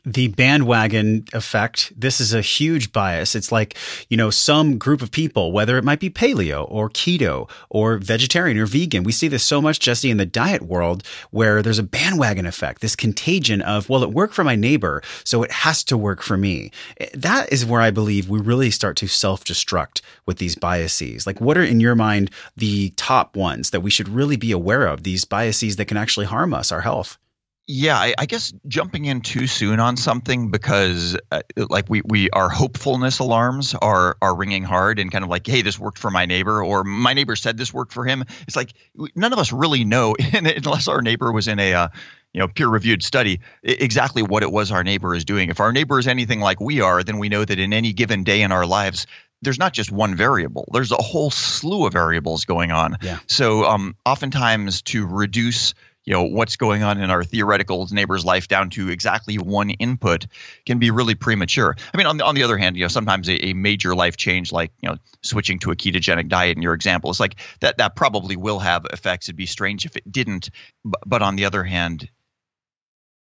[0.06, 1.92] the bandwagon effect.
[1.96, 3.34] This is a huge bias.
[3.34, 3.76] It's like,
[4.08, 8.56] you know, some group of people, whether it might be paleo or keto or vegetarian
[8.56, 9.02] or vegan.
[9.02, 12.82] We see this so much, Jesse, in the diet world where there's a bandwagon effect,
[12.82, 16.36] this contagion of, well, it worked for my neighbor, so it has to work for
[16.36, 16.70] me.
[17.12, 21.26] That is where I believe we really start to self destruct with these biases.
[21.26, 24.86] Like, what are in your mind the top ones that we should really be aware
[24.86, 27.18] of, these biases that can actually harm us, our health?
[27.68, 32.30] Yeah, I, I, guess jumping in too soon on something because uh, like we we
[32.30, 36.10] our hopefulness alarms are are ringing hard and kind of like hey this worked for
[36.10, 38.22] my neighbor or my neighbor said this worked for him.
[38.46, 38.72] It's like
[39.16, 41.88] none of us really know unless our neighbor was in a uh,
[42.32, 45.50] you know peer reviewed study exactly what it was our neighbor is doing.
[45.50, 48.22] If our neighbor is anything like we are, then we know that in any given
[48.22, 49.08] day in our lives
[49.42, 50.68] there's not just one variable.
[50.72, 52.96] There's a whole slew of variables going on.
[53.02, 53.18] Yeah.
[53.26, 55.74] So um, oftentimes to reduce
[56.06, 60.26] you know what's going on in our theoretical neighbor's life down to exactly one input
[60.64, 61.76] can be really premature.
[61.92, 64.16] I mean, on the on the other hand, you know, sometimes a, a major life
[64.16, 67.78] change like you know switching to a ketogenic diet in your example is like that
[67.78, 69.28] that probably will have effects.
[69.28, 70.50] It'd be strange if it didn't.
[70.84, 72.08] But, but on the other hand,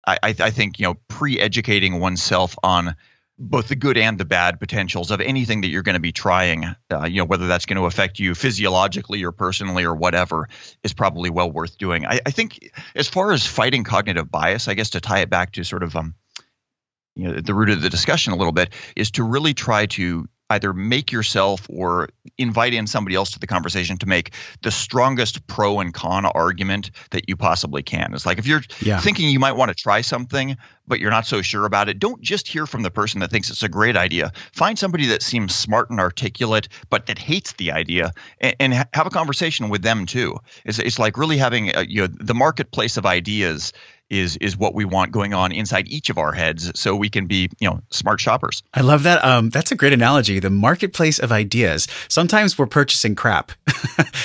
[0.05, 2.95] I, I think you know pre-educating oneself on
[3.43, 6.75] both the good and the bad potentials of anything that you're going to be trying,
[6.91, 10.47] uh, you know, whether that's going to affect you physiologically or personally or whatever,
[10.83, 12.05] is probably well worth doing.
[12.05, 15.51] I, I, think as far as fighting cognitive bias, I guess to tie it back
[15.53, 16.15] to sort of um,
[17.15, 20.27] you know, the root of the discussion a little bit is to really try to
[20.49, 25.45] either make yourself or invite in somebody else to the conversation to make the strongest
[25.47, 28.13] pro and con argument that you possibly can.
[28.13, 28.99] It's like if you're yeah.
[28.99, 32.21] thinking you might want to try something, but you're not so sure about it, don't
[32.21, 34.31] just hear from the person that thinks it's a great idea.
[34.51, 39.07] Find somebody that seems smart and articulate, but that hates the idea, and, and have
[39.07, 40.37] a conversation with them too.
[40.65, 43.73] It's, it's like really having a, you know the marketplace of ideas
[44.19, 47.25] is is what we want going on inside each of our heads so we can
[47.27, 48.63] be you know smart shoppers.
[48.73, 51.87] I love that um, that's a great analogy the marketplace of ideas.
[52.07, 53.51] Sometimes we're purchasing crap.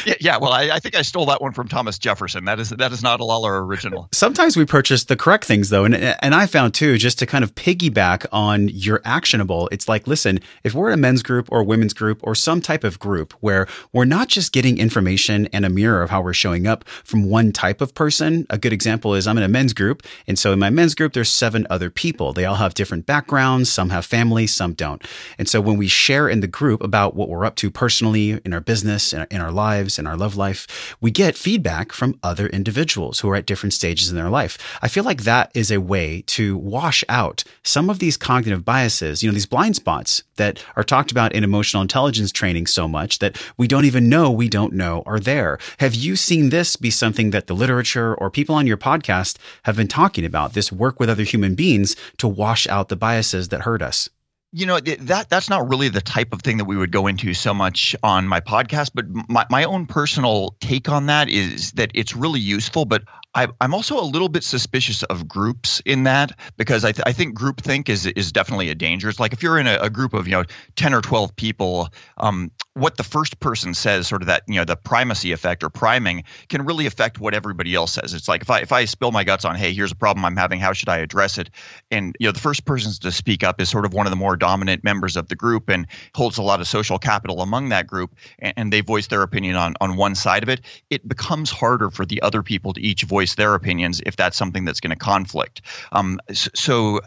[0.07, 2.45] Yeah, yeah, well I, I, think i stole that one from thomas jefferson.
[2.45, 4.09] That is that is not a lawler original.
[4.13, 7.45] Sometimes we purchase the correct things though and and i found too just to kind
[7.45, 11.65] of piggyback on your actionable it's like listen if we're a men's group or a
[11.65, 15.71] women's group or some type of group where we're not just getting information and a
[15.71, 19.27] mirror of how we're showing up from one type of person a good example is
[19.27, 20.03] i'm in a men's group.
[20.27, 22.35] And so in my men's group, there's seven other people.
[22.35, 23.73] They all have different backgrounds.
[23.73, 25.03] Some have families, some don't.
[25.39, 28.53] And so when we share in the group about what we're up to personally in
[28.53, 32.19] our business, in our, in our lives, in our love life, we get feedback from
[32.23, 34.59] other individuals who are at different stages in their life.
[34.83, 39.23] I feel like that is a way to wash out some of these cognitive biases,
[39.23, 43.21] you know, these blind spots that are talked about in emotional intelligence training so much
[43.21, 45.59] that we don't even know we don't know are there.
[45.79, 49.77] Have you seen this be something that the literature or people on your podcast have
[49.77, 53.63] been talking about this work with other human beings to wash out the biases that
[53.63, 54.09] hurt us.
[54.51, 57.35] You know that that's not really the type of thing that we would go into
[57.35, 61.91] so much on my podcast but my, my own personal take on that is that
[61.95, 63.03] it's really useful but
[63.39, 67.13] I, am also a little bit suspicious of groups in that because I, th- I
[67.13, 69.09] think groupthink is is definitely a danger.
[69.09, 71.89] It's like if you're in a, a group of you know 10 or 12 people,
[72.17, 75.71] um, what the first person says, sort of that you know the primacy effect or
[75.71, 78.13] priming, can really affect what everybody else says.
[78.13, 80.37] It's like if I if I spill my guts on, hey, here's a problem I'm
[80.37, 81.51] having, how should I address it?
[81.93, 84.17] And you know the first person to speak up is sort of one of the
[84.17, 87.87] more dominant members of the group and holds a lot of social capital among that
[87.87, 90.61] group, and, and they voice their opinion on on one side of it.
[90.91, 94.65] It becomes harder for the other people to each voice their opinions if that's something
[94.65, 95.63] that's going to conflict.
[95.93, 97.01] Um, so.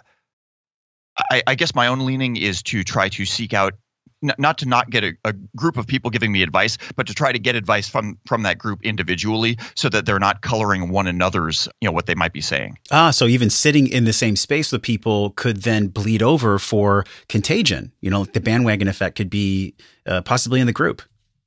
[1.29, 3.73] I, I guess my own leaning is to try to seek out
[4.21, 7.31] not to not get a, a, group of people giving me advice, but to try
[7.31, 11.67] to get advice from from that group individually, so that they're not coloring one another's,
[11.81, 12.77] you know, what they might be saying.
[12.91, 17.05] Ah, so even sitting in the same space with people could then bleed over for
[17.29, 17.91] contagion.
[18.01, 21.01] You know, the bandwagon effect could be uh, possibly in the group.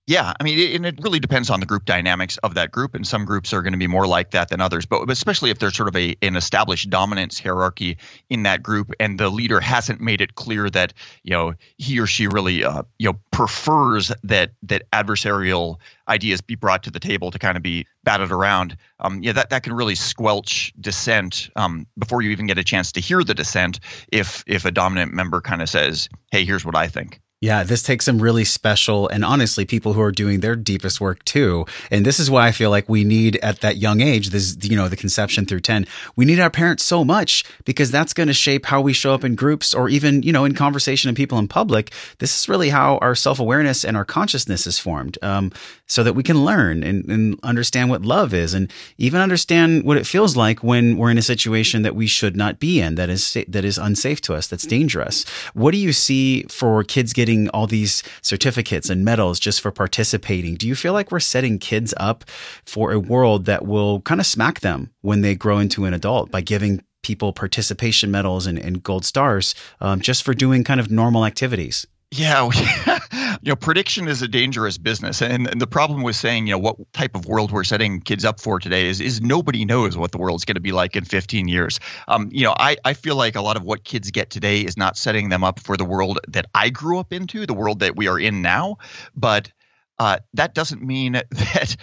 [0.07, 2.95] Yeah, I mean, it, and it really depends on the group dynamics of that group,
[2.95, 4.85] and some groups are going to be more like that than others.
[4.85, 7.97] But especially if there's sort of a an established dominance hierarchy
[8.29, 12.07] in that group, and the leader hasn't made it clear that you know he or
[12.07, 17.31] she really uh, you know prefers that that adversarial ideas be brought to the table
[17.31, 18.77] to kind of be batted around.
[19.01, 22.93] Um, yeah, that that can really squelch dissent um, before you even get a chance
[22.93, 23.81] to hear the dissent.
[24.13, 27.83] If if a dominant member kind of says, "Hey, here's what I think." Yeah, this
[27.83, 31.67] takes some really special and honestly people who are doing their deepest work too.
[31.91, 34.75] And this is why I feel like we need at that young age, this, you
[34.75, 38.33] know, the conception through 10, we need our parents so much because that's going to
[38.33, 41.37] shape how we show up in groups or even, you know, in conversation and people
[41.37, 41.93] in public.
[42.19, 45.19] This is really how our self awareness and our consciousness is formed.
[45.21, 45.53] Um,
[45.87, 49.99] so that we can learn and, and understand what love is and even understand what
[49.99, 53.11] it feels like when we're in a situation that we should not be in, that
[53.11, 55.29] is, that is unsafe to us, that's dangerous.
[55.53, 59.71] What do you see for kids getting getting all these certificates and medals just for
[59.71, 60.55] participating.
[60.55, 62.25] Do you feel like we're setting kids up
[62.65, 66.31] for a world that will kind of smack them when they grow into an adult
[66.31, 70.91] by giving people participation medals and, and gold stars um, just for doing kind of
[70.91, 71.87] normal activities?
[72.11, 72.49] Yeah,
[73.45, 76.59] you know, prediction is a dangerous business, and, and, the problem with saying, you know,
[76.59, 80.13] what type of world we're setting kids up for today is is nobody knows what
[80.13, 81.79] the world's going to be like in 15 years.
[82.09, 84.79] Um, you know, I I feel like a lot of what kids get today is
[84.79, 87.97] not setting them up for the world that I grew up into, the world that
[87.97, 88.79] we are in now,
[89.15, 89.53] but
[89.99, 91.77] uh, that doesn't mean that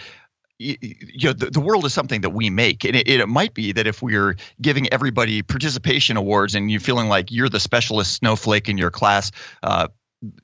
[0.58, 0.76] you
[1.22, 2.84] know the, the world is something that we make.
[2.84, 7.08] And it, it might be that if we're giving everybody participation awards and you're feeling
[7.08, 9.30] like you're the specialist snowflake in your class
[9.62, 9.86] uh,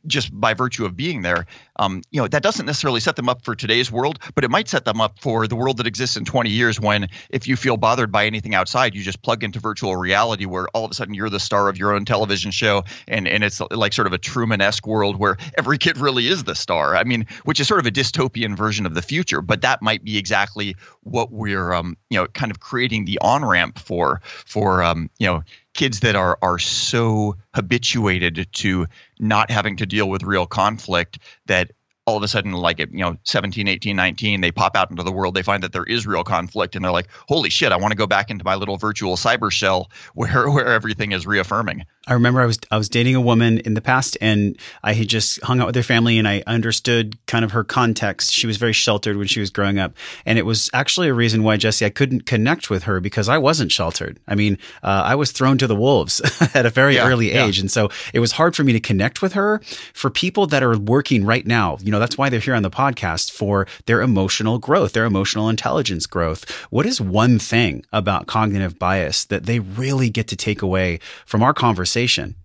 [0.07, 1.47] just by virtue of being there,
[1.79, 4.69] um, you know, that doesn't necessarily set them up for today's world, but it might
[4.69, 7.77] set them up for the world that exists in 20 years when if you feel
[7.77, 11.15] bothered by anything outside, you just plug into virtual reality where all of a sudden
[11.15, 14.19] you're the star of your own television show and, and it's like sort of a
[14.19, 16.97] Truman-esque world where every kid really is the star.
[16.97, 20.05] I mean, which is sort of a dystopian version of the future, but that might
[20.05, 25.11] be exactly what we're, um, you know, kind of creating the on-ramp for, for, um,
[25.19, 25.43] you know,
[25.79, 28.89] kids that are are so habituated to
[29.21, 31.71] not having to deal with real conflict that
[32.09, 35.13] all of a sudden like you know 17 18 19 they pop out into the
[35.13, 37.93] world they find that there is real conflict and they're like holy shit i want
[37.93, 42.15] to go back into my little virtual cyber shell where where everything is reaffirming I
[42.15, 45.43] remember I was I was dating a woman in the past, and I had just
[45.43, 48.33] hung out with her family, and I understood kind of her context.
[48.33, 49.93] She was very sheltered when she was growing up,
[50.25, 53.37] and it was actually a reason why Jesse I couldn't connect with her because I
[53.37, 54.19] wasn't sheltered.
[54.27, 56.23] I mean, uh, I was thrown to the wolves
[56.55, 57.45] at a very yeah, early yeah.
[57.45, 59.61] age, and so it was hard for me to connect with her.
[59.93, 62.71] For people that are working right now, you know, that's why they're here on the
[62.71, 66.49] podcast for their emotional growth, their emotional intelligence growth.
[66.71, 71.43] What is one thing about cognitive bias that they really get to take away from
[71.43, 72.37] our conversation?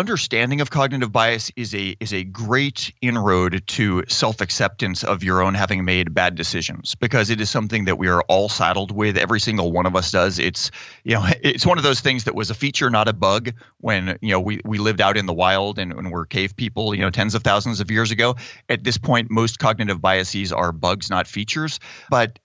[0.00, 5.52] Understanding of cognitive bias is a is a great inroad to self-acceptance of your own
[5.52, 9.18] having made bad decisions because it is something that we are all saddled with.
[9.18, 10.38] Every single one of us does.
[10.38, 10.70] It's
[11.04, 14.16] you know it's one of those things that was a feature not a bug when
[14.22, 17.02] you know we we lived out in the wild and, and we're cave people you
[17.02, 18.36] know tens of thousands of years ago.
[18.70, 21.78] At this point most cognitive biases are bugs not features.
[22.08, 22.38] But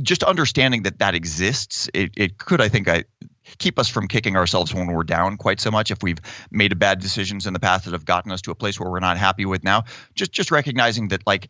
[0.00, 3.04] just understanding that that exists it, it could i think I,
[3.58, 5.90] keep us from kicking ourselves when we're down quite so much.
[5.90, 6.20] If we've
[6.50, 9.00] made bad decisions in the past that have gotten us to a place where we're
[9.00, 9.84] not happy with now
[10.14, 11.48] just just recognizing that like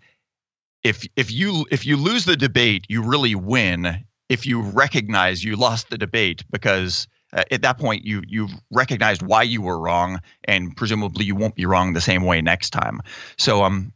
[0.82, 4.04] if if you if you lose the debate you really win.
[4.28, 9.22] If you recognize you lost the debate because uh, at that point you you've recognized
[9.22, 13.00] why you were wrong and presumably you won't be wrong the same way next time.
[13.38, 13.92] So um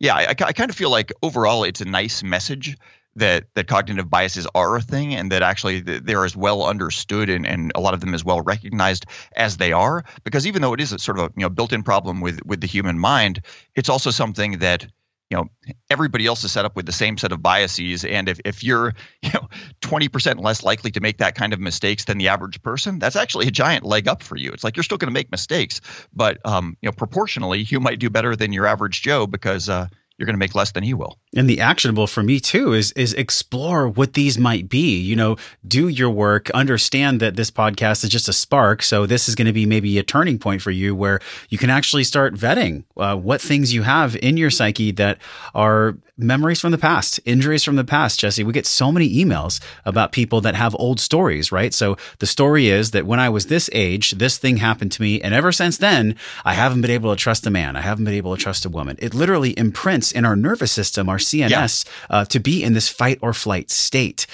[0.00, 2.76] yeah I, I kind of feel like overall it's a nice message
[3.18, 7.46] that that cognitive biases are a thing and that actually they're as well understood and,
[7.46, 9.06] and a lot of them as well recognized
[9.36, 10.04] as they are.
[10.24, 12.60] Because even though it is a sort of a you know built-in problem with with
[12.60, 13.42] the human mind
[13.74, 14.86] it's also something that
[15.30, 15.50] you know
[15.90, 18.04] everybody else is set up with the same set of biases.
[18.04, 19.48] And if, if you're you know
[19.82, 23.46] 20% less likely to make that kind of mistakes than the average person that's actually
[23.46, 24.52] a giant leg up for you.
[24.52, 25.80] It's like you're still going to make mistakes.
[26.12, 29.88] But um, you know proportionally you might do better than your average joe because uh,
[30.18, 31.16] you're going to make less than he will.
[31.34, 34.98] And the actionable for me too is is explore what these might be.
[34.98, 38.82] You know, do your work, understand that this podcast is just a spark.
[38.82, 41.70] So this is going to be maybe a turning point for you where you can
[41.70, 45.18] actually start vetting uh, what things you have in your psyche that
[45.54, 48.42] are memories from the past, injuries from the past, Jesse.
[48.42, 51.72] We get so many emails about people that have old stories, right?
[51.72, 55.20] So the story is that when I was this age, this thing happened to me.
[55.22, 57.76] And ever since then, I haven't been able to trust a man.
[57.76, 58.96] I haven't been able to trust a woman.
[58.98, 62.16] It literally imprints in our nervous system, our CNS, yeah.
[62.16, 64.26] uh, to be in this fight or flight state.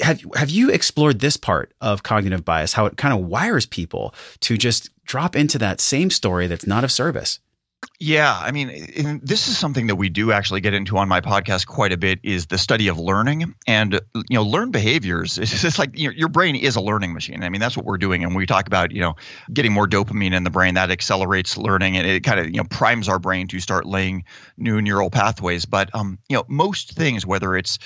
[0.00, 4.14] Have, have you explored this part of cognitive bias, how it kind of wires people
[4.40, 7.40] to just drop into that same story that's not of service?
[8.00, 11.66] Yeah, I mean, this is something that we do actually get into on my podcast
[11.66, 15.38] quite a bit is the study of learning and you know learn behaviors.
[15.48, 17.42] It's just like you know, your brain is a learning machine.
[17.42, 19.14] I mean, that's what we're doing, and we talk about you know
[19.52, 22.64] getting more dopamine in the brain that accelerates learning and it kind of you know
[22.64, 24.24] primes our brain to start laying
[24.56, 25.64] new neural pathways.
[25.64, 27.78] But um, you know, most things, whether it's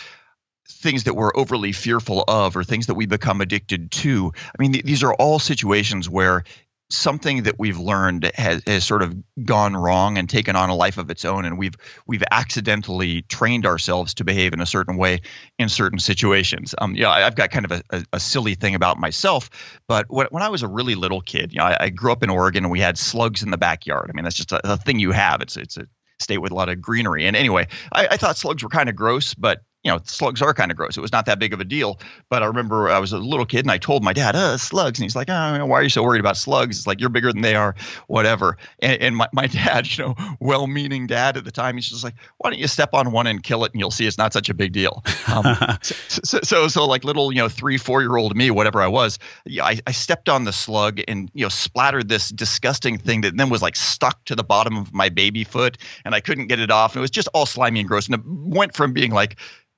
[0.68, 4.32] things that we're overly fearful of or things that we become addicted to.
[4.36, 6.44] I mean, th- these are all situations where
[6.92, 10.98] something that we've learned has, has sort of gone wrong and taken on a life
[10.98, 11.74] of its own and we've
[12.06, 15.20] we've accidentally trained ourselves to behave in a certain way
[15.58, 16.74] in certain situations.
[16.78, 19.48] Um yeah i've got kind of a, a, a silly thing about myself
[19.88, 22.22] but when, when i was a really little kid you know I, I, grew up
[22.22, 24.10] in oregon and we had slugs in the backyard.
[24.10, 25.40] I mean that's just a, a thing you have.
[25.40, 25.86] It's it's a
[26.20, 27.26] state with a lot of greenery.
[27.26, 30.54] And anyway i, I thought slugs were kind of gross but you know, slugs are
[30.54, 30.96] kind of gross.
[30.96, 31.98] It was not that big of a deal.
[32.28, 34.98] But I remember I was a little kid and I told my dad, uh, slugs.
[34.98, 36.78] And he's like, oh, why are you so worried about slugs?
[36.78, 37.74] It's like, you're bigger than they are,
[38.06, 38.56] whatever.
[38.78, 42.04] And, and my, my dad, you know, well meaning dad at the time, he's just
[42.04, 44.32] like, why don't you step on one and kill it and you'll see it's not
[44.32, 45.02] such a big deal.
[45.26, 48.80] Um, so, so, so, so, like little, you know, three, four year old me, whatever
[48.82, 52.98] I was, yeah, I, I stepped on the slug and, you know, splattered this disgusting
[52.98, 56.20] thing that then was like stuck to the bottom of my baby foot and I
[56.20, 56.96] couldn't get it off.
[56.96, 58.06] It was just all slimy and gross.
[58.06, 59.36] And it went from being like,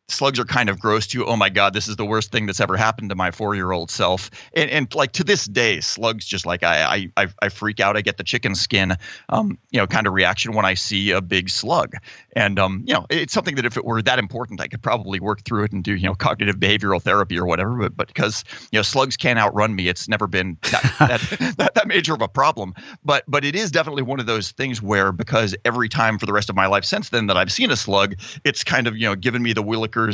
[0.09, 1.25] slugs are kind of gross to you.
[1.25, 3.73] Oh my God, this is the worst thing that's ever happened to my four year
[3.73, 4.31] old self.
[4.55, 7.97] And, and like to this day, slugs just like I, I, I freak out.
[7.97, 8.97] I get the chicken skin,
[9.29, 11.95] um, you know, kind of reaction when I see a big slug.
[12.37, 15.21] And, um, you know, it's something that if it were that important, I could probably
[15.21, 17.77] work through it and do, you know, cognitive behavioral therapy or whatever.
[17.77, 21.75] But, but because, you know, slugs can't outrun me, it's never been that, that, that,
[21.75, 22.75] that major of a problem.
[23.05, 26.33] But, but it is definitely one of those things where because every time for the
[26.33, 29.09] rest of my life since then that I've seen a slug, it's kind of, you
[29.09, 29.63] know, given me the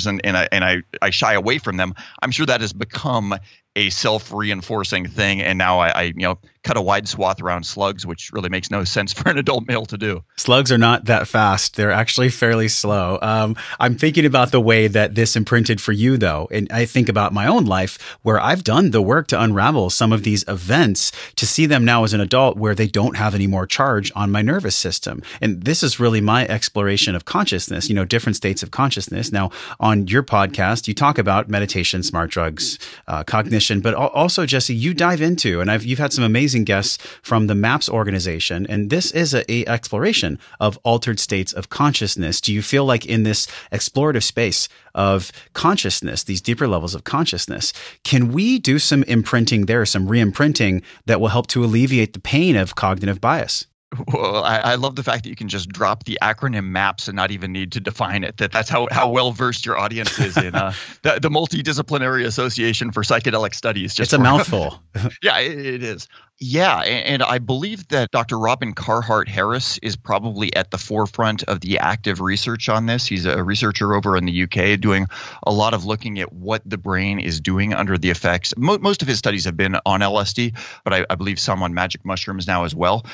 [0.06, 1.94] and, and I, and I, I shy away from them.
[2.22, 3.34] I'm sure that has become
[3.76, 8.04] a self-reinforcing thing and now I, I, you know cut a wide swath around slugs
[8.04, 10.24] which really makes no sense for an adult male to do.
[10.36, 11.76] Slugs are not that fast.
[11.76, 13.18] They're actually fairly slow.
[13.22, 17.08] Um, i'm thinking about the way that this imprinted for you though and i think
[17.08, 21.12] about my own life where i've done the work to unravel some of these events
[21.36, 24.30] to see them now as an adult where they don't have any more charge on
[24.30, 25.22] my nervous system.
[25.40, 29.30] And this is really my exploration of consciousness you know different states of consciousness.
[29.30, 34.74] Now on your podcast you talk about meditation smart drugs uh, cognition but also Jesse,
[34.74, 38.90] you dive into, and I've, you've had some amazing guests from the MAPS organization, and
[38.90, 42.40] this is a, a exploration of altered states of consciousness.
[42.40, 47.72] Do you feel like in this explorative space of consciousness, these deeper levels of consciousness,
[48.04, 52.56] can we do some imprinting there, some re-imprinting that will help to alleviate the pain
[52.56, 53.66] of cognitive bias?
[54.12, 57.16] Well, I, I, love the fact that you can just drop the acronym MAPS and
[57.16, 58.36] not even need to define it.
[58.36, 60.72] That that's how, how well versed your audience is in uh,
[61.02, 63.92] the, the Multidisciplinary Association for Psychedelic Studies.
[63.92, 64.82] Just it's a for, mouthful.
[65.22, 66.06] yeah, it, it is.
[66.38, 68.38] Yeah, and, and I believe that Dr.
[68.38, 73.06] Robin Carhart Harris is probably at the forefront of the active research on this.
[73.06, 75.06] He's a researcher over in the UK doing
[75.42, 78.54] a lot of looking at what the brain is doing under the effects.
[78.56, 81.74] Mo- most of his studies have been on LSD, but I, I believe some on
[81.74, 83.04] magic mushrooms now as well.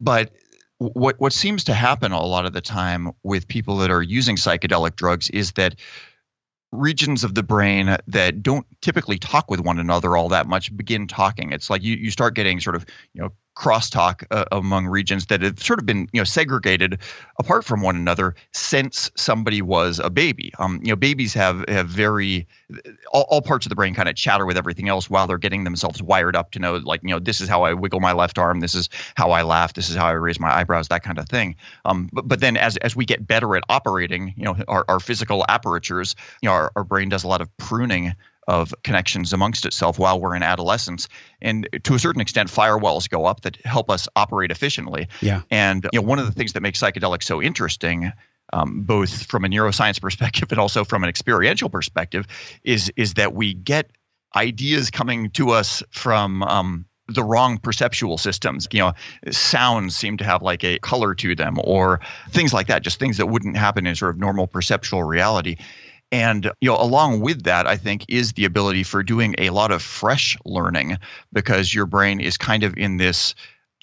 [0.00, 0.32] But
[0.78, 4.36] what what seems to happen a lot of the time with people that are using
[4.36, 5.76] psychedelic drugs is that
[6.72, 11.06] regions of the brain that don't typically talk with one another all that much begin
[11.06, 11.52] talking.
[11.52, 15.42] It's like you, you start getting sort of, you know, crosstalk uh, among regions that
[15.42, 16.98] have sort of been you know segregated
[17.38, 20.52] apart from one another since somebody was a baby.
[20.58, 22.46] Um, you know, babies have have very
[23.12, 25.64] all, all parts of the brain kind of chatter with everything else while they're getting
[25.64, 28.38] themselves wired up to know like you know this is how I wiggle my left
[28.38, 31.18] arm, this is how I laugh, this is how I raise my eyebrows, that kind
[31.18, 31.56] of thing.
[31.84, 35.00] Um, but but then as as we get better at operating, you know, our, our
[35.00, 38.14] physical apertures, you know, our, our brain does a lot of pruning
[38.46, 41.08] of connections amongst itself while we're in adolescence.
[41.40, 45.08] And to a certain extent, firewalls go up that help us operate efficiently.
[45.20, 45.42] Yeah.
[45.50, 48.12] And you know, one of the things that makes psychedelics so interesting,
[48.52, 52.26] um, both from a neuroscience perspective and also from an experiential perspective,
[52.62, 53.90] is is that we get
[54.36, 58.68] ideas coming to us from um, the wrong perceptual systems.
[58.72, 58.92] You know,
[59.30, 62.82] sounds seem to have like a color to them, or things like that.
[62.82, 65.56] Just things that wouldn't happen in sort of normal perceptual reality.
[66.12, 69.72] And you know, along with that, I think is the ability for doing a lot
[69.72, 70.98] of fresh learning
[71.32, 73.34] because your brain is kind of in this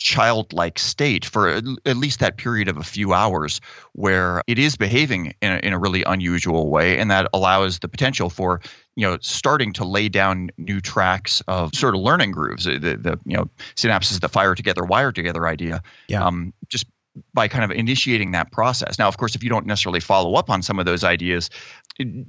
[0.01, 3.61] childlike state for at least that period of a few hours
[3.93, 7.87] where it is behaving in a, in a really unusual way and that allows the
[7.87, 8.61] potential for
[8.95, 13.19] you know starting to lay down new tracks of sort of learning grooves the, the
[13.25, 16.25] you know synapses that fire together wire together idea yeah.
[16.25, 16.87] um, just
[17.33, 18.97] by kind of initiating that process.
[18.97, 21.49] Now, of course, if you don't necessarily follow up on some of those ideas,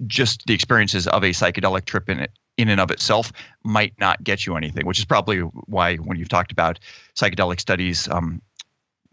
[0.07, 3.33] just the experiences of a psychedelic trip in it in and of itself
[3.65, 6.79] might not get you anything, which is probably why when you've talked about
[7.15, 8.43] psychedelic studies um,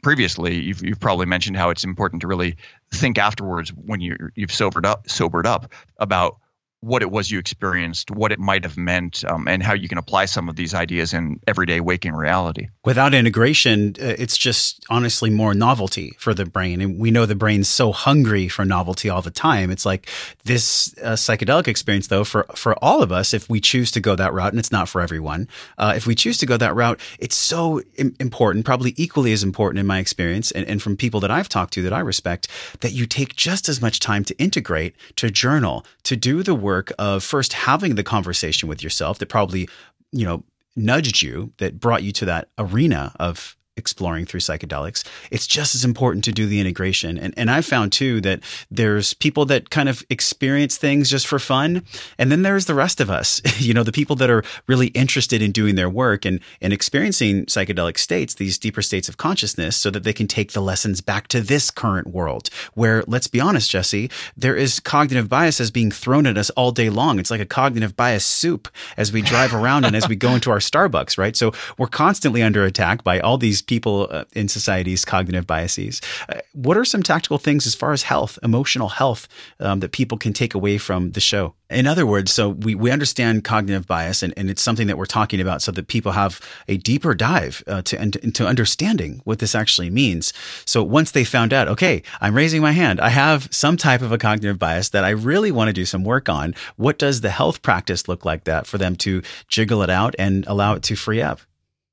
[0.03, 2.57] previously, you've, you've probably mentioned how it's important to really
[2.91, 6.37] think afterwards when you you've sobered up sobered up about
[6.81, 9.97] what it was you experienced, what it might have meant, um, and how you can
[9.97, 12.69] apply some of these ideas in everyday waking reality.
[12.85, 16.79] Without integration, uh, it's just honestly more novelty for the brain.
[16.79, 19.71] And we know the brain's so hungry for novelty all the time.
[19.71, 20.09] It's like
[20.45, 24.15] this uh, psychedelic experience, though, for, for all of us, if we choose to go
[24.15, 26.99] that route, and it's not for everyone, uh, if we choose to go that route,
[27.19, 31.19] it's so Im- important, probably equally as important in my experience, and, and from people
[31.19, 32.47] that I've talked to that I respect,
[32.79, 36.68] that you take just as much time to integrate, to journal, to do the work
[36.69, 39.67] work of first having the conversation with yourself that probably,
[40.11, 40.43] you know,
[40.75, 45.83] nudged you, that brought you to that arena of exploring through psychedelics, it's just as
[45.83, 47.17] important to do the integration.
[47.17, 51.39] And, and I've found too that there's people that kind of experience things just for
[51.39, 51.83] fun.
[52.19, 55.41] And then there's the rest of us, you know, the people that are really interested
[55.41, 59.89] in doing their work and, and experiencing psychedelic states, these deeper states of consciousness so
[59.89, 63.71] that they can take the lessons back to this current world where, let's be honest,
[63.71, 67.19] Jesse, there is cognitive bias as being thrown at us all day long.
[67.19, 68.67] It's like a cognitive bias soup
[68.97, 71.35] as we drive around and as we go into our Starbucks, right?
[71.35, 76.01] So we're constantly under attack by all these people uh, in society's cognitive biases.
[76.27, 79.27] Uh, what are some tactical things as far as health, emotional health,
[79.59, 81.53] um, that people can take away from the show?
[81.69, 85.05] In other words, so we, we understand cognitive bias, and, and it's something that we're
[85.05, 89.53] talking about so that people have a deeper dive uh, to into understanding what this
[89.53, 90.33] actually means.
[90.65, 94.11] So once they found out, okay, I'm raising my hand, I have some type of
[94.11, 96.55] a cognitive bias that I really want to do some work on.
[96.77, 100.47] What does the health practice look like that for them to jiggle it out and
[100.47, 101.39] allow it to free up?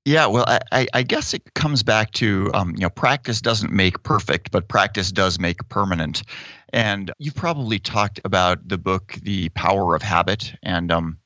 [0.06, 4.04] Yeah, well, I, I guess it comes back to um, you know practice doesn't make
[4.04, 6.22] perfect, but practice does make permanent.
[6.72, 11.18] And you've probably talked about the book The Power of Habit, and um,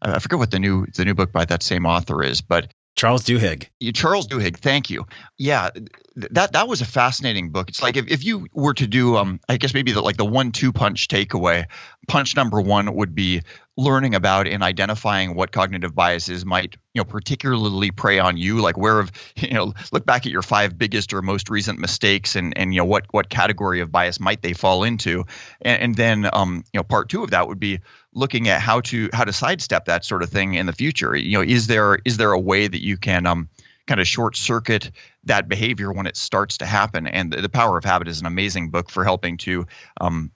[0.00, 3.22] I forget what the new the new book by that same author is, but Charles
[3.22, 3.68] Duhigg.
[3.92, 5.04] Charles Duhigg, thank you.
[5.36, 5.68] Yeah,
[6.16, 7.68] that that was a fascinating book.
[7.68, 10.24] It's like if, if you were to do, um, I guess maybe the, like the
[10.24, 11.66] one-two punch takeaway.
[12.08, 13.42] Punch number one would be
[13.76, 18.60] learning about and identifying what cognitive biases might, you know, particularly prey on you.
[18.60, 22.36] Like where of, you know, look back at your five biggest or most recent mistakes,
[22.36, 25.24] and and you know what what category of bias might they fall into,
[25.60, 27.80] and, and then um, you know, part two of that would be
[28.14, 31.14] looking at how to how to sidestep that sort of thing in the future.
[31.14, 33.48] You know, is there is there a way that you can um,
[33.86, 34.90] kind of short circuit
[35.24, 37.06] that behavior when it starts to happen?
[37.06, 39.66] And the, the Power of Habit is an amazing book for helping to
[40.00, 40.32] um,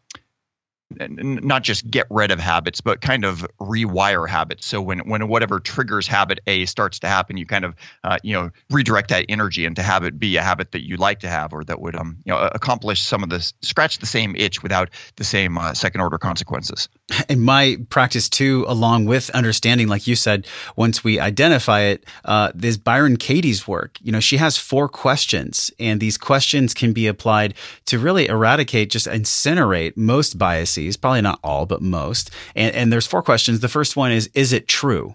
[0.99, 4.67] not just get rid of habits, but kind of rewire habits.
[4.67, 8.35] So when when whatever triggers habit A starts to happen, you kind of uh, you
[8.35, 11.65] know redirect that energy into habit B, a habit that you like to have or
[11.65, 15.25] that would um you know accomplish some of this, scratch the same itch without the
[15.25, 16.89] same uh, second order consequences.
[17.29, 20.47] In my practice too, along with understanding, like you said,
[20.77, 22.53] once we identify it, uh,
[22.85, 23.99] Byron Katie's work.
[24.03, 27.55] You know, she has four questions, and these questions can be applied
[27.87, 32.31] to really eradicate, just incinerate most biases probably not all, but most.
[32.55, 33.61] And, and there's four questions.
[33.61, 35.15] The first one is, is it true?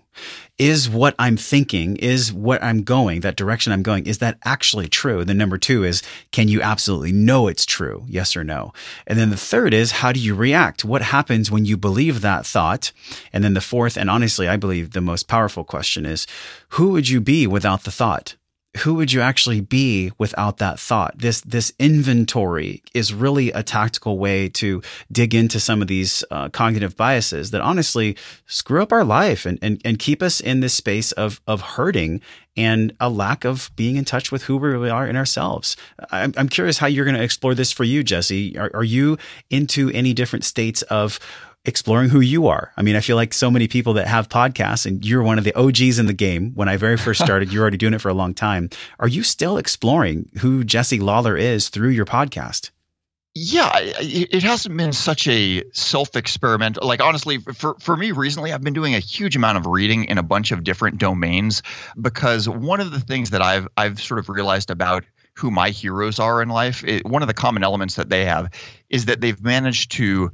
[0.57, 4.87] Is what I'm thinking, is what I'm going, that direction I'm going, is that actually
[4.87, 5.25] true?
[5.25, 6.01] Then number two is,
[6.31, 8.05] can you absolutely know it's true?
[8.07, 8.71] Yes or no?
[9.05, 10.85] And then the third is, how do you react?
[10.85, 12.93] What happens when you believe that thought?
[13.33, 16.25] And then the fourth, and honestly, I believe the most powerful question is,
[16.69, 18.37] who would you be without the thought?
[18.77, 21.17] Who would you actually be without that thought?
[21.17, 26.49] This this inventory is really a tactical way to dig into some of these uh,
[26.49, 28.17] cognitive biases that honestly
[28.47, 32.21] screw up our life and, and and keep us in this space of of hurting
[32.57, 35.75] and a lack of being in touch with who we really are in ourselves.
[36.11, 38.57] I'm, I'm curious how you're going to explore this for you, Jesse.
[38.57, 39.17] Are, are you
[39.49, 41.19] into any different states of
[41.65, 42.71] exploring who you are.
[42.77, 45.43] I mean, I feel like so many people that have podcasts and you're one of
[45.43, 46.51] the OGs in the game.
[46.53, 48.69] When I very first started, you're already doing it for a long time.
[48.99, 52.71] Are you still exploring who Jesse Lawler is through your podcast?
[53.37, 56.81] Yeah, it hasn't been such a self experiment.
[56.81, 60.17] Like, honestly, for, for me recently, I've been doing a huge amount of reading in
[60.17, 61.61] a bunch of different domains
[61.99, 65.03] because one of the things that I've, I've sort of realized about
[65.33, 68.49] who my heroes are in life, it, one of the common elements that they have
[68.89, 70.31] is that they've managed to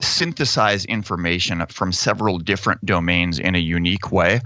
[0.00, 4.40] synthesize information from several different domains in a unique way.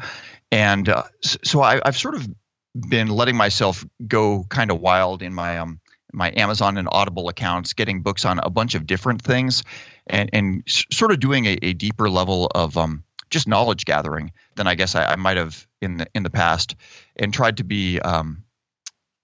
[0.50, 2.28] And uh, so I, have sort of
[2.74, 5.80] been letting myself go kind of wild in my um
[6.14, 9.62] my Amazon and Audible accounts, getting books on a bunch of different things,
[10.06, 14.66] and and sort of doing a, a deeper level of um just knowledge gathering than
[14.66, 16.76] I guess I, I might have in the in the past,
[17.16, 18.44] and tried to be um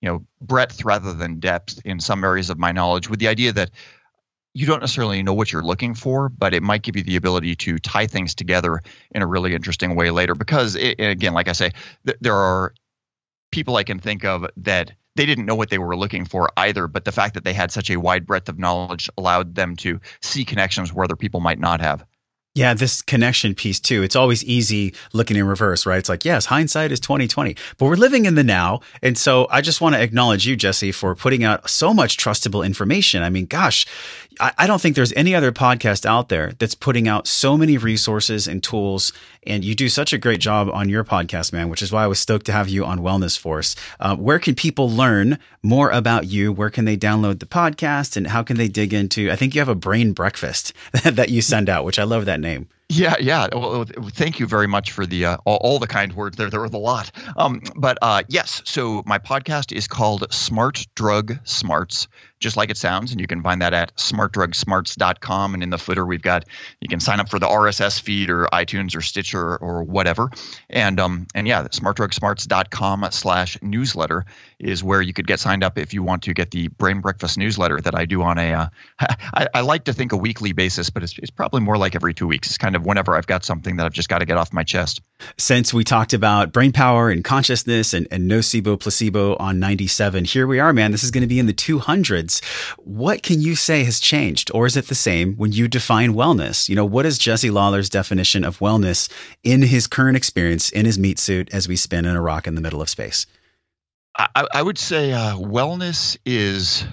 [0.01, 3.53] you know breadth rather than depth in some areas of my knowledge with the idea
[3.53, 3.71] that
[4.59, 7.55] you don't necessarily know what you're looking for, but it might give you the ability
[7.55, 8.83] to tie things together
[9.13, 10.35] in a really interesting way later.
[10.35, 11.71] Because it, again, like I say,
[12.05, 12.75] th- there are
[13.53, 16.89] people I can think of that they didn't know what they were looking for either,
[16.89, 20.01] but the fact that they had such a wide breadth of knowledge allowed them to
[20.23, 22.05] see connections where other people might not have.
[22.59, 24.03] Yeah, this connection piece too.
[24.03, 25.99] It's always easy looking in reverse, right?
[25.99, 28.81] It's like, yes, hindsight is 2020, but we're living in the now.
[29.01, 32.67] And so I just want to acknowledge you, Jesse, for putting out so much trustable
[32.67, 33.23] information.
[33.23, 33.87] I mean, gosh,
[34.41, 37.77] I, I don't think there's any other podcast out there that's putting out so many
[37.79, 39.13] resources and tools.
[39.47, 42.07] And you do such a great job on your podcast, man, which is why I
[42.07, 43.77] was stoked to have you on Wellness Force.
[44.01, 46.53] Uh, where can people learn more about you?
[46.53, 49.31] Where can they download the podcast and how can they dig into?
[49.31, 50.73] I think you have a brain breakfast
[51.05, 52.69] that you send out, which I love that name.
[52.91, 53.49] Yeah, yeah.
[53.53, 56.49] Well, thank you very much for the uh, all, all, the kind words there.
[56.49, 57.11] There was a lot.
[57.37, 62.09] Um, but uh, yes, so my podcast is called Smart Drug Smarts
[62.41, 63.13] just like it sounds.
[63.13, 65.55] And you can find that at smartdrugsmarts.com.
[65.55, 66.45] And in the footer, we've got
[66.81, 70.31] you can sign up for the RSS feed or iTunes or Stitcher or whatever.
[70.69, 74.27] And um and yeah, smartdrugsmarts.com slash newsletter
[74.59, 77.39] is where you could get signed up if you want to get the Brain Breakfast
[77.39, 78.53] newsletter that I do on a.
[78.53, 78.69] Uh,
[79.01, 82.15] I, I like to think a weekly basis, but it's, it's probably more like every
[82.15, 82.49] two weeks.
[82.49, 84.65] It's kind of whenever I've got something that I've just got to get off my
[84.65, 85.01] chest.
[85.37, 90.47] Since we talked about brain power and consciousness and, and nocebo placebo on 97, here
[90.47, 90.93] we are, man.
[90.93, 92.45] This is going to be in the 200s.
[92.79, 94.51] What can you say has changed?
[94.55, 96.69] Or is it the same when you define wellness?
[96.69, 99.11] You know, what is Jesse Lawler's definition of wellness
[99.43, 102.55] in his current experience in his meat suit as we spin in a rock in
[102.55, 103.27] the middle of space?
[104.17, 106.85] I, I would say uh, wellness is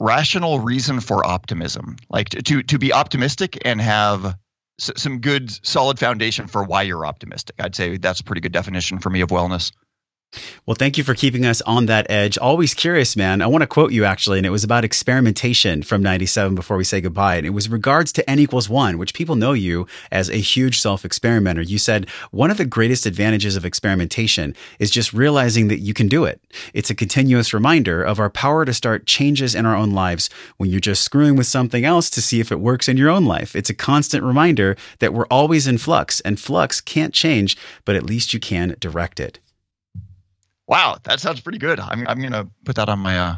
[0.00, 1.96] rational reason for optimism.
[2.08, 4.36] Like to, to be optimistic and have
[4.78, 7.56] some good solid foundation for why you're optimistic.
[7.58, 9.72] I'd say that's a pretty good definition for me of wellness.
[10.66, 12.36] Well, thank you for keeping us on that edge.
[12.36, 13.40] Always curious, man.
[13.40, 16.84] I want to quote you actually, and it was about experimentation from 97 before we
[16.84, 17.36] say goodbye.
[17.36, 20.78] And it was regards to N equals one, which people know you as a huge
[20.78, 21.62] self experimenter.
[21.62, 26.06] You said one of the greatest advantages of experimentation is just realizing that you can
[26.06, 26.38] do it.
[26.74, 30.68] It's a continuous reminder of our power to start changes in our own lives when
[30.68, 33.56] you're just screwing with something else to see if it works in your own life.
[33.56, 37.56] It's a constant reminder that we're always in flux and flux can't change,
[37.86, 39.38] but at least you can direct it.
[40.68, 41.80] Wow, that sounds pretty good.
[41.80, 43.36] I'm, I'm going to put that on my uh,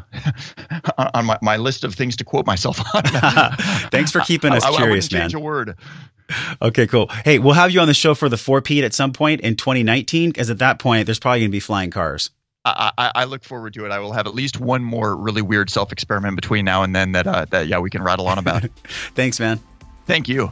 [1.13, 3.03] on my, my list of things to quote myself on.
[3.89, 5.21] Thanks for keeping us I, curious, I man.
[5.23, 5.77] Change a word.
[6.61, 7.07] Okay, cool.
[7.23, 9.55] Hey, we'll have you on the show for the four peat at some point in
[9.55, 12.31] 2019, because at that point, there's probably going to be flying cars.
[12.63, 13.91] I, I, I, look forward to it.
[13.91, 17.13] I will have at least one more really weird self experiment between now and then
[17.13, 18.63] that uh, that yeah we can rattle on about.
[19.15, 19.59] Thanks, man.
[20.05, 20.51] Thank you.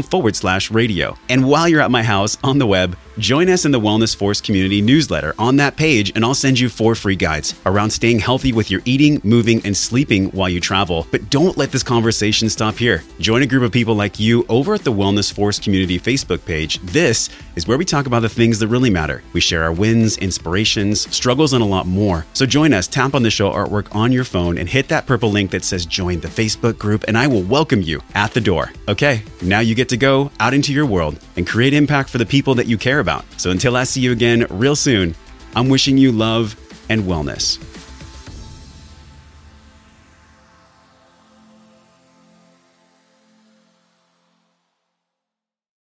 [0.01, 1.17] forward slash radio.
[1.29, 4.41] And while you're at my house on the web, Join us in the Wellness Force
[4.41, 8.51] community newsletter on that page, and I'll send you four free guides around staying healthy
[8.51, 11.05] with your eating, moving, and sleeping while you travel.
[11.11, 13.03] But don't let this conversation stop here.
[13.19, 16.79] Join a group of people like you over at the Wellness Force community Facebook page.
[16.79, 19.21] This is where we talk about the things that really matter.
[19.33, 22.25] We share our wins, inspirations, struggles, and a lot more.
[22.33, 25.29] So join us, tap on the show artwork on your phone, and hit that purple
[25.29, 28.71] link that says join the Facebook group, and I will welcome you at the door.
[28.87, 32.25] Okay, now you get to go out into your world and create impact for the
[32.25, 33.25] people that you care about.
[33.39, 35.15] So until I see you again real soon,
[35.55, 36.55] I'm wishing you love
[36.89, 37.59] and wellness.